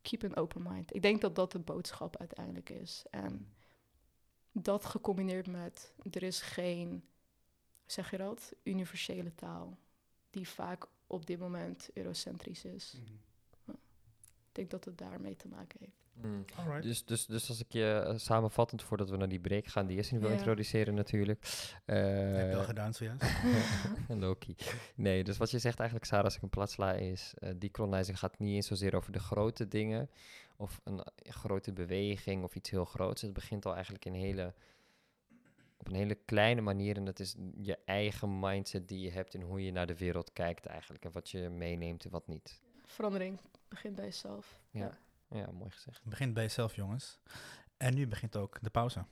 [0.01, 0.95] keep an open mind.
[0.95, 3.05] Ik denk dat dat de boodschap uiteindelijk is.
[3.09, 3.53] En
[4.51, 7.03] dat gecombineerd met er is geen,
[7.85, 9.77] zeg je dat, universele taal
[10.35, 12.97] die vaak op dit moment eurocentrisch is.
[13.67, 16.03] Ik denk dat het daarmee te maken heeft.
[16.57, 16.83] Alright.
[16.83, 19.95] Dus, dus, dus als ik je eh, samenvattend, voordat we naar die break gaan, die
[19.95, 20.35] Jessin wil Ja.
[20.37, 21.43] introduceren natuurlijk.
[21.85, 21.95] Heb
[22.49, 23.23] je al Eh, gedaan zojuist?
[24.07, 24.55] Loki.
[24.95, 27.33] Nee, dus wat je zegt eigenlijk, Sarah, als ik een plat sla, is...
[27.37, 30.09] eh decolonizing gaat niet eens zozeer over de grote dingen...
[30.55, 33.21] of een eh, grote beweging of iets heel groots.
[33.21, 34.53] Het begint al eigenlijk in hele,
[35.85, 36.97] op een hele kleine manier...
[36.97, 39.33] en dat is je eigen mindset die je hebt...
[39.33, 41.05] in hoe je naar de wereld kijkt eigenlijk...
[41.05, 42.61] en wat je meeneemt en wat niet.
[42.85, 44.59] Verandering begint bij jezelf.
[44.71, 44.97] Ja.
[45.29, 45.97] Ja, mooi gezegd.
[45.97, 47.19] Het begint bij jezelf, jongens.
[47.77, 49.05] En nu begint ook de pauze.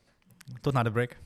[0.60, 1.18] Tot na de break.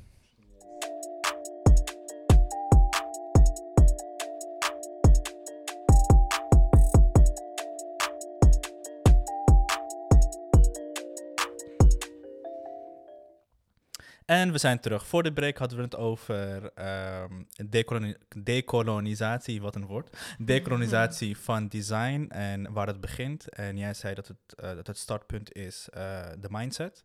[14.29, 15.07] En we zijn terug.
[15.07, 20.17] Voor de break hadden we het over ehm, decoloni- decolonisatie, wat een woord.
[20.39, 23.49] Decolonisatie van design en waar het begint.
[23.49, 27.05] En jij zei dat het, eh, dat het startpunt is eh, de mindset.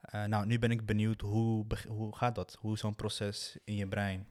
[0.00, 2.56] Eh, nou, nu ben ik benieuwd, hoe, hoe gaat dat?
[2.60, 4.26] Hoe is zo'n proces in je brein?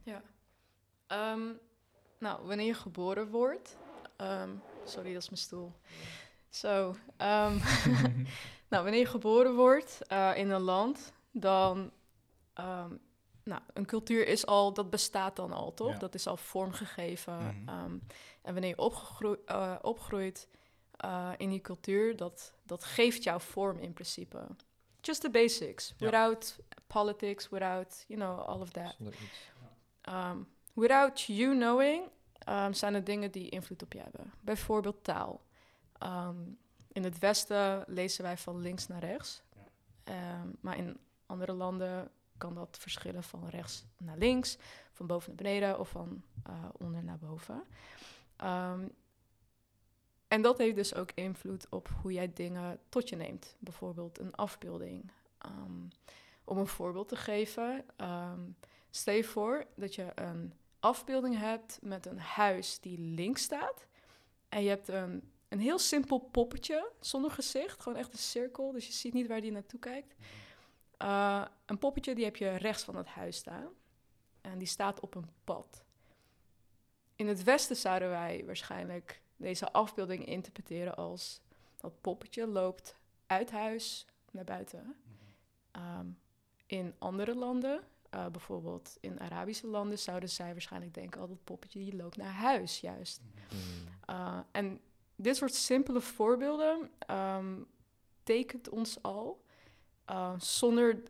[1.06, 1.40] Ehm,
[2.18, 3.76] nou, wanneer je geboren wordt.
[4.16, 4.48] ehm,
[4.84, 5.72] sorry, dat is mijn stoel.
[6.48, 6.94] Zo.
[8.70, 9.98] nou, wanneer je geboren wordt
[10.34, 11.90] in een land, dan.
[12.54, 12.96] Ehm,
[13.44, 15.92] nou, een cultuur is al, dat bestaat dan al, toch?
[15.92, 15.98] Ja.
[15.98, 17.36] Dat is al vormgegeven.
[17.36, 17.68] Mhm.
[17.68, 17.98] ehm,
[18.42, 20.48] en wanneer je opgegroe- eh, opgroeit
[20.96, 24.46] eh, in die cultuur, dat, dat geeft jou vorm in principe.
[25.00, 25.94] Just the basics.
[25.96, 26.06] Ja.
[26.06, 28.96] Without politics, without, you know, all of that.
[30.08, 32.08] Um, without you knowing,
[32.48, 34.32] um, zijn er dingen die invloed op je hebben.
[34.40, 35.42] Bijvoorbeeld taal.
[36.92, 39.42] In het Westen lezen wij van links naar rechts.
[40.60, 44.58] Maar in andere landen kan dat verschillen van rechts naar links,
[44.92, 47.64] van boven naar beneden of van uh, onder naar boven.
[48.44, 48.92] Um,
[50.28, 53.56] en dat heeft dus ook invloed op hoe jij dingen tot je neemt.
[53.58, 55.10] Bijvoorbeeld een afbeelding.
[55.46, 55.88] Um,
[56.44, 57.84] om een voorbeeld te geven.
[57.96, 58.56] Um,
[58.90, 63.86] Stel je voor dat je een afbeelding hebt met een huis die links staat.
[64.48, 67.82] En je hebt een, een heel simpel poppetje zonder gezicht.
[67.82, 70.14] Gewoon echt een cirkel, dus je ziet niet waar die naartoe kijkt.
[71.04, 73.68] Uh, een poppetje die heb je rechts van het huis staan.
[74.40, 75.84] En die staat op een pad.
[77.16, 81.40] In het westen zouden wij waarschijnlijk deze afbeelding interpreteren als...
[81.80, 84.96] dat poppetje loopt uit huis naar buiten.
[85.76, 86.18] Um,
[86.66, 91.78] in andere landen uh, bijvoorbeeld in Arabische landen zouden zij waarschijnlijk denken: oh, dat poppetje
[91.78, 93.20] die loopt naar huis, juist.
[93.20, 93.58] Mm.
[94.10, 94.80] Uh, en
[95.16, 97.66] dit soort simpele voorbeelden um,
[98.22, 99.43] tekent ons al
[100.10, 101.02] uh, zonder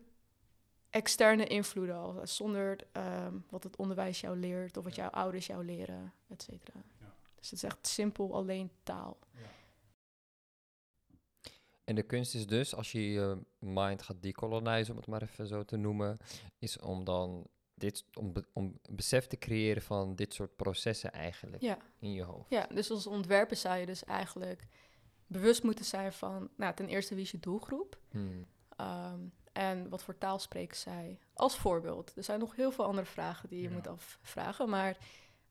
[0.89, 5.65] externe invloeden, al, zonder um, wat het onderwijs jou leert of wat jouw ouders jou
[5.65, 6.83] leren, et cetera.
[6.99, 7.13] Ja.
[7.35, 9.19] Dus het is echt simpel alleen taal.
[9.31, 9.39] Ja.
[11.83, 15.47] En de kunst is dus, als je je mind gaat decolonizen, om het maar even
[15.47, 16.17] zo te noemen,
[16.57, 21.61] is om dan dit, om, be, om besef te creëren van dit soort processen eigenlijk
[21.61, 21.77] ja.
[21.99, 22.49] in je hoofd.
[22.49, 24.67] Ja, dus als ontwerper zou je dus eigenlijk
[25.27, 28.45] bewust moeten zijn van, nou, ten eerste wie is je doelgroep Hmm.
[28.81, 31.19] Um, en wat voor taal spreken zij.
[31.33, 32.13] Als voorbeeld.
[32.15, 33.73] Er zijn nog heel veel andere vragen die je ja.
[33.73, 34.97] moet afvragen, maar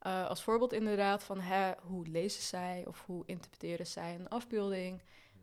[0.06, 5.02] uh, als voorbeeld inderdaad van hè, hoe lezen zij of hoe interpreteren zij een afbeelding.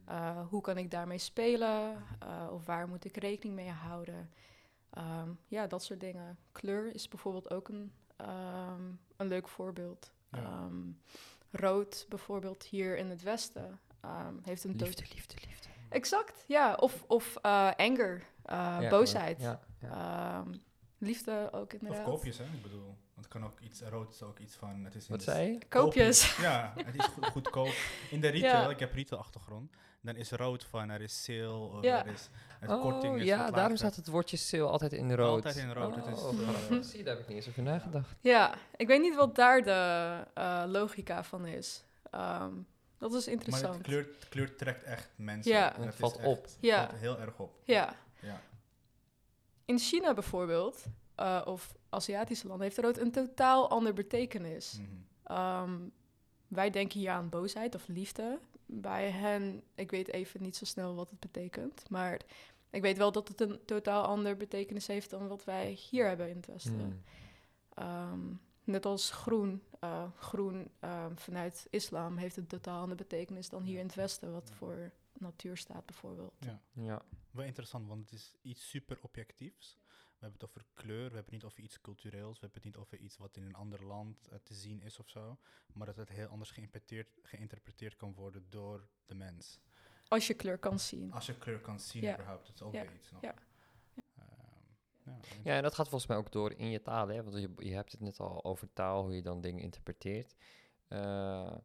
[0.09, 2.03] Uh, hoe kan ik daarmee spelen?
[2.23, 4.31] Uh, of waar moet ik rekening mee houden?
[4.97, 6.37] Um, ja, dat soort dingen.
[6.51, 7.91] Kleur is bijvoorbeeld ook een,
[8.21, 10.11] um, een leuk voorbeeld.
[10.31, 10.63] Ja.
[10.63, 11.01] Um,
[11.51, 13.79] rood bijvoorbeeld hier in het westen
[14.41, 14.75] heeft een...
[14.75, 15.69] Liefde, liefde, liefde.
[15.91, 16.73] Exact, ja.
[16.75, 18.13] Of, of eh, anger,
[18.51, 19.41] uh, Ja, boosheid.
[19.41, 20.39] Ja, ja.
[20.39, 20.53] Ehm,
[20.97, 21.99] liefde ook inderdaad.
[22.07, 22.43] Of koopjes, hè?
[22.43, 25.23] Ik bedoel, het kan ook iets, rood is ook iets van, het is in Wat
[25.23, 25.59] zei je?
[25.67, 26.35] Koopjes.
[26.41, 27.73] Ja, het is goed, goedkoop.
[28.09, 31.83] In de retail, ik heb retail achtergrond, dan is rood van, er is sale, of
[31.83, 32.05] Ja.
[32.05, 35.29] er is, het korting Oh is ja, daarom staat het woordje sale altijd in rood.
[35.45, 36.81] Altijd in rood, het is, Oh, eh.
[36.81, 38.15] Zie je, daar heb ik niet eens over nagedacht.
[38.19, 41.83] Ja, ik weet niet wat daar de eh, logica van is.
[42.11, 42.53] Ehm,
[43.09, 43.73] dat is Maar interessant.
[43.75, 45.51] het kleur, kleur trekt echt mensen.
[45.51, 45.75] Ja.
[45.75, 46.47] En Het valt echt- op.
[46.59, 46.87] Ja.
[46.87, 47.53] valt heel erg op.
[47.63, 47.95] Ja.
[48.21, 48.41] Ja.
[49.65, 50.83] In China bijvoorbeeld,
[51.15, 54.77] eh, of Aziatische landen, heeft rood een totaal ander betekenis.
[54.79, 54.89] Mhm.
[55.23, 55.77] Ehm,
[56.47, 58.39] wij denken hier aan boosheid of liefde.
[58.65, 61.89] Bij hen, ik weet even niet zo snel wat het betekent.
[61.89, 62.19] Maar
[62.69, 66.29] ik weet wel dat het een totaal ander betekenis heeft dan wat wij hier hebben
[66.29, 66.73] in het Westen.
[66.79, 67.01] Hmm.
[67.73, 68.19] Ehm,
[68.63, 69.63] net als groen.
[69.79, 74.31] eh, groen ehm, vanuit islam heeft een totaal andere betekenis dan hier in het Westen,
[74.31, 76.33] wat voor natuur staat bijvoorbeeld.
[76.73, 77.01] Ja.
[77.31, 79.77] Wel interessant, want het is iets super objectiefs.
[79.87, 82.63] We hebben het over kleur, we hebben het niet over iets cultureels, we hebben het
[82.63, 85.37] niet over iets wat in een ander land eh, te zien is of zo.
[85.73, 89.59] Maar dat het heel anders geïnterpreteerd, geïnterpreteerd kan worden door de mens.
[90.07, 91.11] Als je kleur kan zien.
[91.11, 92.13] Als je kleur kan zien Ja.
[92.13, 92.81] überhaupt, dat is ook Ja.
[92.81, 93.21] weer iets nog.
[93.21, 93.33] Ja.
[95.19, 97.23] Ja, Ja, en dat gaat volgens mij ook door in je taal, hè?
[97.23, 100.35] Want je, je hebt het net al over taal, hoe je dan dingen interpreteert.
[100.87, 101.55] Eh,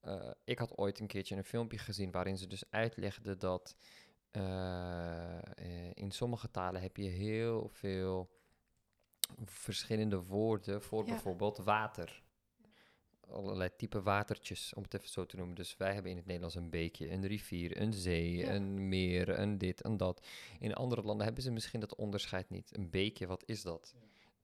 [0.00, 3.76] eh, ik had ooit een keertje een filmpje gezien waarin ze dus uitlegden dat
[4.30, 8.30] eh, eh, in sommige talen heb je heel veel
[9.44, 11.08] verschillende woorden voor Ja.
[11.08, 12.22] bijvoorbeeld water.
[13.32, 15.54] Allerlei type watertjes, om het even zo te noemen.
[15.54, 18.54] Dus wij hebben in het Nederlands een beekje, een rivier, een zee, Ja.
[18.54, 20.26] een meer, een dit, een dat.
[20.60, 22.76] In andere landen hebben ze misschien dat onderscheid niet.
[22.76, 23.94] Een beekje, wat is dat?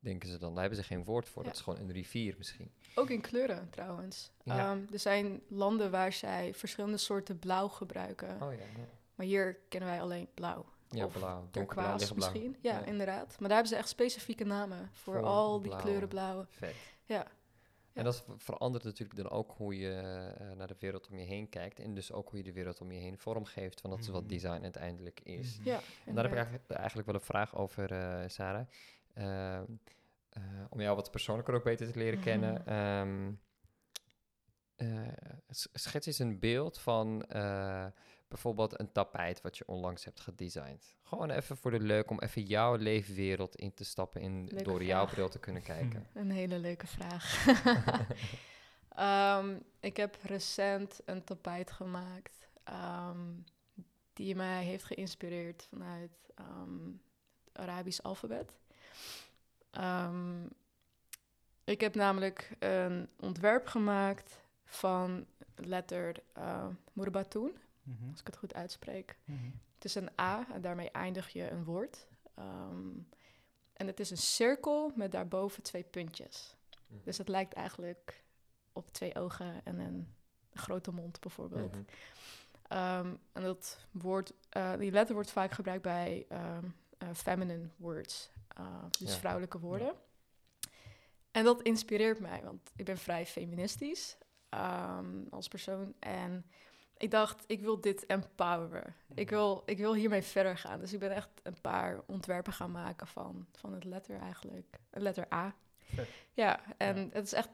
[0.01, 0.51] Denken ze dan.
[0.53, 1.43] Daar hebben ze geen woord voor.
[1.43, 1.49] Ja.
[1.49, 2.71] Dat is gewoon een rivier misschien.
[2.95, 4.31] Ook in kleuren trouwens.
[4.45, 8.43] Ehm, er zijn landen waar zij verschillende soorten blauw gebruiken.
[8.43, 8.65] Oh ja,
[9.15, 10.65] Maar hier kennen wij alleen blauw.
[10.91, 11.05] ja.
[11.05, 12.57] Of blauw, Turquoise misschien.
[12.61, 12.85] Ja, Ja.
[12.85, 13.27] inderdaad.
[13.29, 15.81] Maar daar hebben ze echt specifieke namen voor, Voor al die blauw.
[15.83, 16.47] kleuren blauw.
[16.49, 16.75] Vet.
[17.05, 17.27] Ja.
[17.97, 18.03] Ja.
[18.03, 21.25] En dat ver- verandert natuurlijk dan ook hoe je eh, naar de wereld om je
[21.25, 21.81] heen kijkt.
[21.81, 23.81] En dus ook hoe je de wereld om je heen vormgeeft.
[23.81, 24.31] Van dat is wat Mhm.
[24.31, 25.59] design uiteindelijk is.
[25.59, 25.69] Mhm.
[25.69, 28.67] Ja, En daar heb ik eigenlijk, eigenlijk wel een vraag over, eh, Sarah.
[29.15, 29.65] Ehm,
[30.29, 32.67] eh, om jou wat persoonlijker ook beter te leren kennen.
[32.67, 33.33] Ehm,
[34.77, 35.09] eh,
[35.49, 37.87] s- schets eens een beeld van eh,
[38.29, 40.97] bijvoorbeeld een tapijt wat je onlangs hebt gedesigned.
[41.03, 44.85] Gewoon even voor de leuk om even jouw leefwereld in te stappen en Leuke door
[44.85, 46.07] jouw bril te kunnen kijken.
[46.15, 47.35] Een hele leuke vraag.
[48.89, 53.35] Ehm, ik heb recent een tapijt gemaakt ehm,
[54.13, 56.87] die mij heeft geïnspireerd vanuit ehm,
[57.45, 58.59] het Arabisch alfabet.
[61.65, 66.67] Ik heb namelijk een ontwerp gemaakt van letter uh,
[67.87, 68.11] Mhm.
[68.11, 69.19] als ik het goed uitspreek.
[69.25, 69.45] Mhm.
[69.75, 72.07] Het is een A en daarmee eindig je een woord.
[72.35, 72.89] Ehm,
[73.73, 76.57] en het is een cirkel met daarboven twee puntjes.
[76.87, 77.01] Mhm.
[77.05, 78.25] Dus het lijkt eigenlijk
[78.73, 80.15] op twee ogen en een
[80.53, 81.77] grote mond bijvoorbeeld.
[82.69, 86.65] Ehm, en dat woord, eh, die letter wordt vaak gebruikt bij ehm,
[86.99, 89.19] eh, feminine words, uh, dus Ja.
[89.19, 89.95] vrouwelijke woorden.
[91.31, 94.19] En dat inspireert mij, want ik ben vrij feministisch
[94.49, 95.95] ehm, als persoon.
[95.99, 96.47] En
[96.97, 98.95] ik dacht, ik wil dit empoweren.
[99.15, 100.81] Ik wil, ik wil hiermee verder gaan.
[100.81, 104.79] Dus ik ben echt een paar ontwerpen gaan maken van, van het letter eigenlijk.
[104.91, 105.55] Het letter A.
[105.95, 106.09] Vet.
[106.33, 107.09] Ja, en Ja.
[107.13, 107.49] het is echt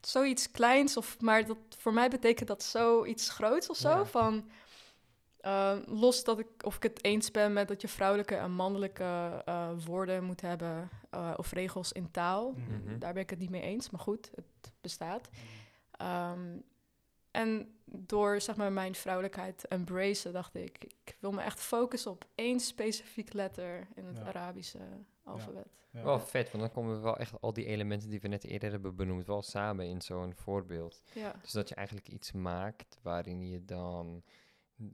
[0.00, 3.88] zoiets kleins, of, maar dat, voor mij betekent dat zoiets groots of zo.
[3.88, 4.04] Ja.
[4.04, 4.50] Van,
[5.40, 9.42] eh, los dat ik, of ik het eens ben met dat je vrouwelijke en mannelijke
[9.44, 12.52] eh, woorden moet hebben, eh, of regels in taal.
[12.52, 12.98] Mhm.
[12.98, 15.28] Daar ben ik het niet mee eens, maar goed, het bestaat.
[15.90, 16.56] Ehm,
[17.34, 22.10] en door zeg maar, mijn vrouwelijkheid te embracen, dacht ik, ik wil me echt focussen
[22.10, 24.24] op één specifiek letter in het Ja.
[24.24, 24.78] Arabische
[25.22, 25.66] alfabet.
[25.90, 26.02] Ja.
[26.02, 28.70] Wel vet, want dan komen we wel echt al die elementen die we net eerder
[28.70, 31.02] hebben benoemd, wel samen in zo'n voorbeeld.
[31.12, 31.34] Ja.
[31.42, 34.22] Dus dat je eigenlijk iets maakt waarin je dan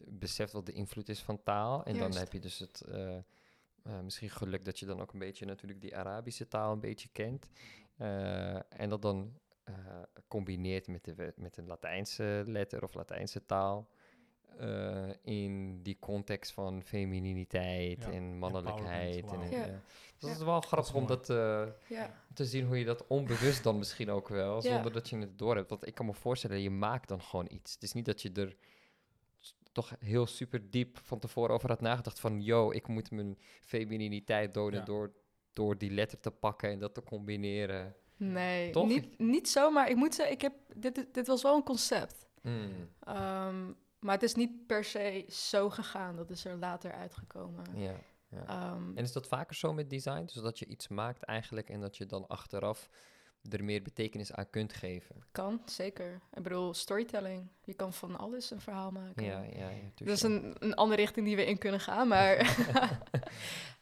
[0.08, 1.84] beseft wat de invloed is van taal.
[1.84, 2.12] En Juist.
[2.12, 5.46] dan heb je dus het eh, eh, misschien geluk dat je dan ook een beetje
[5.46, 7.48] natuurlijk die Arabische taal een beetje kent.
[7.96, 9.38] Eh, en dat dan
[9.86, 13.88] eh, combineert met, de, met een Latijnse letter of Latijnse taal.
[14.58, 19.30] eh, in die context van femininiteit Ja, en mannelijkheid.
[19.32, 19.80] En, eh, Ja.
[20.18, 22.14] dat is wel grappig om dat eh, Ja.
[22.34, 24.60] te zien hoe je dat onbewust dan misschien ook wel, Ja.
[24.60, 25.70] zonder dat je het door hebt.
[25.70, 27.74] Want ik kan me voorstellen, je maakt dan gewoon iets.
[27.74, 28.56] Het is niet dat je er
[29.72, 34.54] toch heel super diep van tevoren over had nagedacht van, yo, ik moet mijn femininiteit
[34.54, 34.84] doden Ja.
[34.84, 35.12] door,
[35.52, 37.94] door die letter te pakken en dat te combineren.
[38.20, 38.86] Nee, Toch?
[38.86, 42.26] niet, niet zo, maar ik moet zeggen, ik heb, dit, dit was wel een concept.
[42.42, 42.88] Mm.
[43.00, 43.66] Ehm,
[43.98, 46.16] maar het is niet per se zo gegaan.
[46.16, 47.64] Dat is er later uitgekomen.
[47.74, 47.94] Ja.
[48.28, 48.46] ja.
[48.46, 50.24] Ehm, En is dat vaker zo met design?
[50.24, 52.88] Dus dat je iets maakt eigenlijk en dat je dan achteraf
[53.50, 55.16] er meer betekenis aan kunt geven?
[55.32, 56.20] kan, zeker.
[56.34, 57.48] Ik bedoel, storytelling.
[57.64, 59.24] Je kan van alles een verhaal maken.
[59.24, 59.90] Ja, ja, ja.
[59.94, 62.36] Dat is een, een andere richting die we in kunnen gaan, maar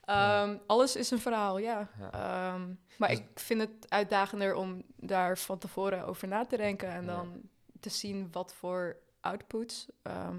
[0.04, 1.88] Ehm, alles is een verhaal, ja.
[1.98, 2.10] Ja.
[2.12, 2.66] Ehm,
[2.98, 7.06] maar Dus- ik vind het uitdagender om daar van tevoren over na te denken en
[7.06, 7.40] dan
[7.80, 10.36] te zien wat voor outputs, ehm,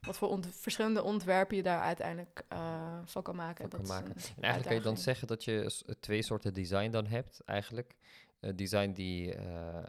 [0.00, 3.60] wat voor ont- verschillende ontwerpen je daar uiteindelijk eh, van kan maken.
[3.60, 4.14] Van kan Dat maken.
[4.14, 7.94] En eigenlijk kan je dan zeggen dat je twee soorten design dan hebt, eigenlijk.
[8.42, 9.84] Eh, design die eh,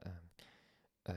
[1.01, 1.15] eh,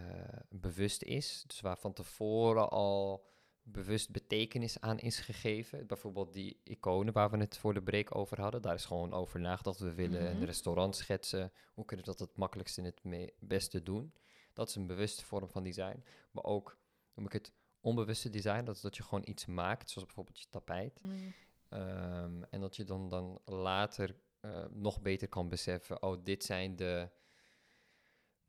[0.50, 3.24] bewust is, dus waar van tevoren al
[3.62, 5.86] bewust betekenis aan is gegeven.
[5.86, 8.62] Bijvoorbeeld die iconen waar we het voor de break over hadden.
[8.62, 9.78] Daar is gewoon over nagedacht.
[9.78, 10.36] We willen Mhm.
[10.36, 11.52] een restaurant schetsen.
[11.74, 13.00] Hoe kunnen we dat het makkelijkst en het
[13.38, 14.12] beste doen?
[14.52, 16.04] Dat is een bewuste vorm van design.
[16.30, 16.78] Maar ook,
[17.14, 18.64] noem ik het, onbewuste design.
[18.64, 21.00] Dat is dat je gewoon iets maakt, zoals bijvoorbeeld je tapijt.
[21.02, 21.32] Mm.
[21.68, 24.16] Ehm, en dat je dan, dan later
[24.70, 27.08] nog beter kan beseffen, oh, dit zijn de.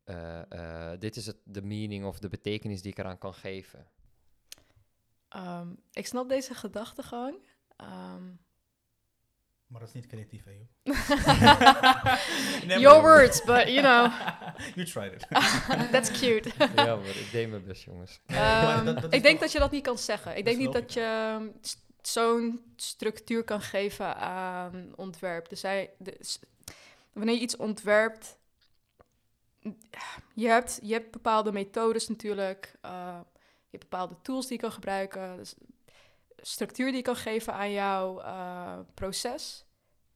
[0.08, 3.88] Eh, eh, dit is het, de meaning of de betekenis die ik eraan kan geven.
[5.30, 7.36] Ehm, ik snap deze gedachtegang.
[7.76, 8.26] Ehm,
[9.67, 10.67] Maar dat is niet creatief, hè, joh.
[12.86, 14.12] Your words, but you know,
[14.76, 15.28] you tried it.
[15.91, 16.52] that's cute.
[16.76, 18.20] ja, maar ik deed mijn best, jongens.
[18.26, 20.38] Ehm, dat- dat is ik denk dat je dat niet kan zeggen.
[20.38, 21.52] Ik denk niet dat je
[22.02, 25.50] zo'n structuur kan geven aan ontwerp.
[25.50, 25.89] Dus hij,
[27.13, 28.37] wanneer je iets ontwerpt,
[30.34, 32.77] je hebt, je hebt bepaalde methodes natuurlijk.
[32.82, 33.19] eh,
[33.69, 35.38] je hebt bepaalde tools die je kan gebruiken.
[35.38, 35.56] Dus
[36.38, 39.65] structuur die je kan geven aan jouw eh, proces.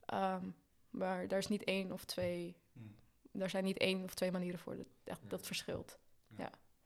[0.05, 0.45] Ehm,
[0.89, 2.55] maar daar is niet één of twee.
[2.73, 2.95] Hmm.
[3.31, 4.75] Daar zijn niet één of twee manieren voor.
[5.03, 5.99] Dat, dat verschilt.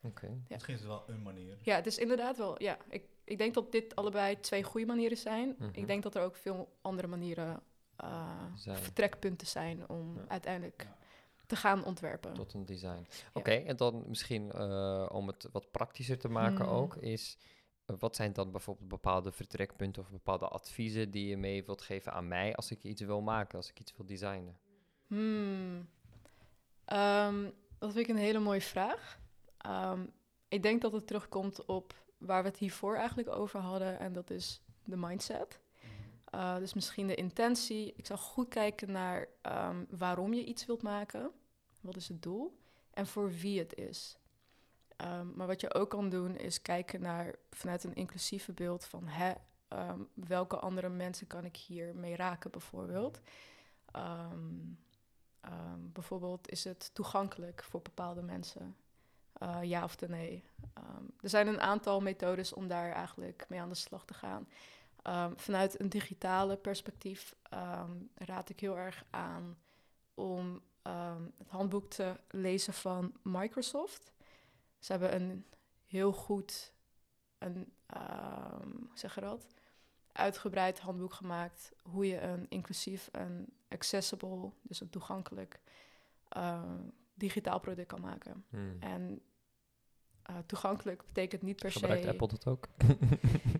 [0.01, 0.25] Oké.
[0.27, 0.33] Ja.
[0.49, 1.57] Misschien is het wel een manier.
[1.61, 2.61] Ja, het is inderdaad wel.
[2.63, 5.55] Ja, ik, ik denk dat dit allebei twee goede manieren zijn.
[5.59, 5.69] Mhm.
[5.71, 7.59] Ik denk dat er ook veel andere manieren,
[7.95, 8.77] eh, Zijn.
[8.77, 10.23] vertrekpunten zijn om Ja.
[10.27, 10.97] uiteindelijk Ja.
[11.47, 12.33] Te gaan ontwerpen.
[12.33, 13.07] Tot een design.
[13.33, 16.75] Oké, en dan misschien eh, om het wat praktischer te maken Hmm.
[16.75, 17.37] ook, is
[17.85, 22.13] eh, wat zijn dan bijvoorbeeld bepaalde vertrekpunten of bepaalde adviezen die je mee wilt geven
[22.13, 24.57] aan mij als ik iets wil maken, als ik iets wil designen?
[25.07, 25.89] Hmm.
[26.85, 27.43] Ehm,
[27.77, 29.19] dat vind ik een hele mooie vraag.
[29.57, 30.05] Ehm,
[30.47, 34.29] ik denk dat het terugkomt op waar we het hiervoor eigenlijk over hadden, en dat
[34.29, 35.59] is de mindset.
[36.35, 37.93] Uh, dus misschien de intentie.
[37.95, 41.31] Ik zou goed kijken naar ehm, waarom je iets wilt maken.
[41.81, 42.59] Wat is het doel?
[42.93, 44.17] En voor wie het is.
[44.95, 49.07] Ehm, maar wat je ook kan doen is kijken naar vanuit een inclusieve beeld van
[49.07, 49.33] hè,
[49.67, 53.21] ehm, welke andere mensen kan ik hier mee raken bijvoorbeeld.
[55.77, 58.75] Bijvoorbeeld is het toegankelijk voor bepaalde mensen?
[59.43, 60.43] Uh, ja of nee?
[61.21, 64.47] Er zijn een aantal methodes om daar eigenlijk mee aan de slag te gaan.
[65.07, 69.57] Um, vanuit een digitale perspectief um, raad ik heel erg aan
[70.13, 74.13] om um, het handboek te lezen van Microsoft.
[74.79, 75.45] Ze hebben een
[75.85, 76.73] heel goed,
[77.37, 77.73] een,
[78.93, 79.53] zeg je dat?
[80.11, 85.59] Uitgebreid handboek gemaakt hoe je een inclusief en accessible, dus een toegankelijk
[86.37, 86.61] uh,
[87.13, 88.45] digitaal product kan maken.
[88.49, 88.77] Hmm.
[88.79, 89.21] En
[90.29, 92.09] uh, toegankelijk betekent niet per Gebruikt se.
[92.09, 92.67] Apple dat ook?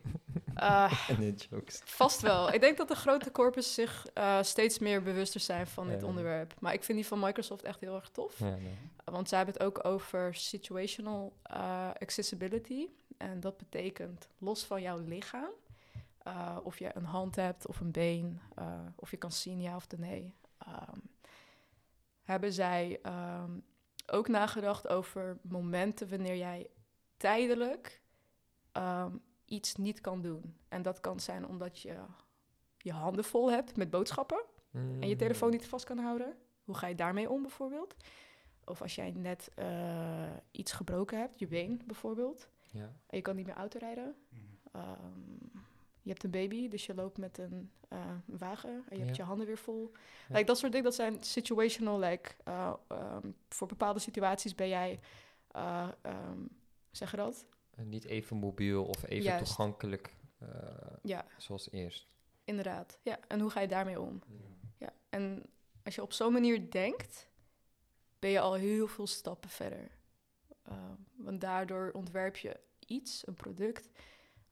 [1.20, 1.82] Uh, jokes.
[1.86, 2.54] Vast wel.
[2.54, 6.54] ik denk dat de grote corpus zich uh, steeds meer bewuster zijn van dit onderwerp.
[6.60, 8.40] Maar ik vind die van Microsoft echt heel erg tof.
[8.40, 8.78] Nee.
[9.04, 12.88] Want zij hebben het ook over situational uh, accessibility.
[13.18, 15.52] En dat betekent los van jouw lichaam.
[16.28, 18.42] Uh, of je een hand hebt of een been.
[18.60, 20.34] uh, of je kan zien ja of nee.
[20.68, 21.02] Um,
[22.24, 23.00] hebben zij
[23.44, 23.64] um,
[24.06, 26.70] ook nagedacht over momenten wanneer jij
[27.18, 28.02] tijdelijk
[28.74, 30.58] um, iets niet kan doen.
[30.68, 31.96] En dat kan zijn omdat je
[32.78, 35.02] je handen vol hebt met boodschappen Mm.
[35.02, 36.38] en je telefoon niet vast kan houden.
[36.64, 37.96] Hoe ga je daarmee om bijvoorbeeld?
[38.66, 42.82] Of als jij net uh, iets gebroken hebt, je been bijvoorbeeld, Ja.
[42.84, 44.16] en je kan niet meer autorijden.
[44.76, 45.52] Um,
[46.02, 49.04] je hebt een baby, dus je loopt met een uh, wagen en je Ja.
[49.06, 49.92] hebt je handen weer vol.
[49.94, 50.34] Ja.
[50.34, 55.00] Like, dat soort dingen, dat zijn situational, like, uh, um, voor bepaalde situaties ben jij,
[55.56, 56.50] uh, um,
[56.92, 57.46] zeg je dat?
[57.76, 59.46] En niet even mobiel of even Juist.
[59.46, 60.48] toegankelijk uh,
[61.04, 61.26] Ja.
[61.38, 62.08] zoals eerst.
[62.44, 63.20] Inderdaad, ja.
[63.28, 64.22] En hoe ga je daarmee om?
[64.78, 64.94] Ja.
[65.10, 65.44] En
[65.84, 67.30] als je op zo'n manier denkt,
[68.20, 69.92] ben je al heel veel stappen verder.
[70.70, 70.74] Uh,
[71.16, 73.90] want daardoor ontwerp je iets, een product,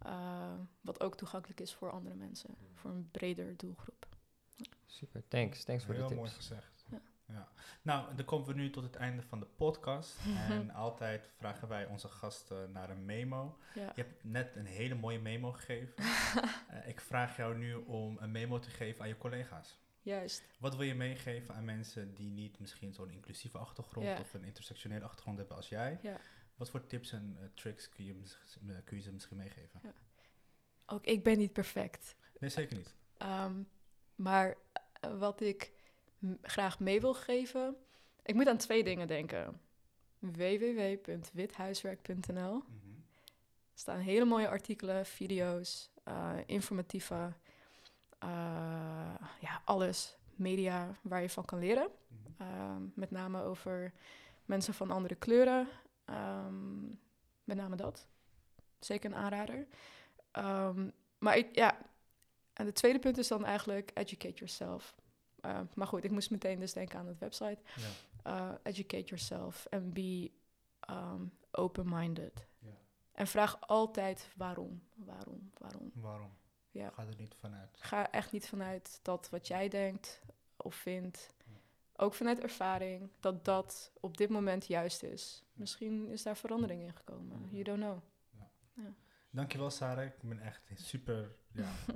[0.06, 4.08] uh, wat ook toegankelijk is voor andere mensen, voor een breder doelgroep.
[4.86, 5.64] Super, thanks.
[5.64, 6.40] Thanks voor Heel de mooi tips.
[6.48, 6.73] gezegd.
[7.82, 7.82] Ja.
[7.82, 10.18] Nou, dan komen we nu tot het einde van de podcast.
[10.50, 13.58] en altijd vragen wij onze gasten naar een memo.
[13.76, 13.92] Ja.
[13.96, 15.94] Je hebt net een hele mooie memo gegeven.
[16.70, 19.80] Eh, ik vraag jou nu om een memo te geven aan je collega's.
[20.02, 20.44] Juist.
[20.60, 24.20] Wat wil je meegeven aan mensen die niet misschien zo'n inclusieve achtergrond Ja.
[24.20, 26.00] of een intersectionele achtergrond hebben als jij?
[26.02, 26.18] Ja.
[26.56, 29.82] Wat voor tips en eh, tricks kun je, mis- eh, kun je ze misschien meegeven?
[30.86, 32.16] Ook ik ben niet perfect.
[32.40, 32.94] Nee, zeker niet.
[33.18, 33.62] Ehm,
[34.16, 34.56] maar
[35.18, 35.72] wat ik
[36.42, 37.76] graag mee wil geven...
[38.26, 39.62] Ik moet aan twee dingen denken.
[40.20, 42.64] www.withuiswerk.nl.
[43.74, 47.34] Er staan hele mooie artikelen, video's, eh, informatieve...
[48.20, 48.30] eh,
[49.40, 50.18] ja, alles.
[50.36, 51.88] Media waar je van kan leren.
[52.08, 52.50] Mhm.
[52.50, 53.94] Ehm, met name over
[54.46, 55.68] mensen van andere kleuren.
[56.06, 56.82] Ehm,
[57.44, 58.08] met name dat.
[58.80, 59.68] Zeker een aanrader.
[60.32, 61.78] Ehm, maar ik, ja,
[62.54, 64.96] en het tweede punt is dan eigenlijk educate yourself.
[65.46, 67.62] Uh, maar goed, ik moest meteen dus denken aan het website.
[67.76, 68.50] Ja.
[68.50, 70.32] Uh, educate yourself and be
[70.90, 72.48] um, open-minded.
[72.60, 72.78] Ja.
[73.12, 75.92] En vraag altijd waarom, waarom, waarom.
[75.94, 76.32] Waarom?
[76.72, 76.90] Ja.
[76.90, 77.78] Ga er niet vanuit.
[77.80, 80.22] Ga echt niet vanuit dat wat jij denkt
[80.58, 81.34] of vindt,
[81.96, 85.44] ook vanuit ervaring, dat dat op dit moment juist is.
[85.54, 87.48] Misschien is daar verandering in gekomen.
[87.52, 88.02] You don't know.
[89.30, 91.72] Dankjewel Sarah, ik ben echt super, ja,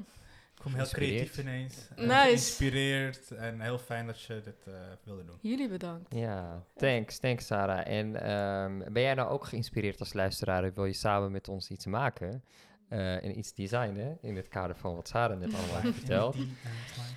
[0.65, 1.87] me heel creatief ineens.
[1.95, 2.21] eh, Nice.
[2.21, 5.37] Geïnspireerd en heel fijn dat je dit eh, wilde doen.
[5.41, 6.13] Jullie bedankt.
[6.15, 7.87] Ja, thanks, thanks Sarah.
[7.87, 10.73] En ehm, ben jij nou ook geïnspireerd als luisteraar?
[10.73, 12.43] Wil je samen met ons iets maken
[12.89, 16.35] eh, en iets designen in het kader van wat Sarah net allemaal heeft verteld?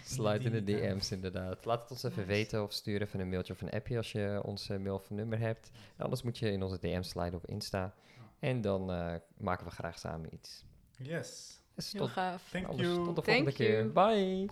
[0.05, 1.65] Slide in de DM's inderdaad.
[1.65, 2.29] Laat het ons even Nice.
[2.33, 5.11] weten of stuur even een mailtje of een appje als je ons eh, mail of
[5.11, 5.71] nummer hebt.
[5.97, 7.95] En anders moet je in onze DM's sliden op Insta.
[8.39, 10.65] En dan eh, maken we graag samen iets.
[10.99, 11.59] Yes.
[11.93, 12.43] Heel tot, gaaf.
[12.51, 13.05] Thank anders you.
[13.05, 13.79] tot de Thank volgende keer.
[13.79, 13.93] you.
[13.93, 14.49] Bye!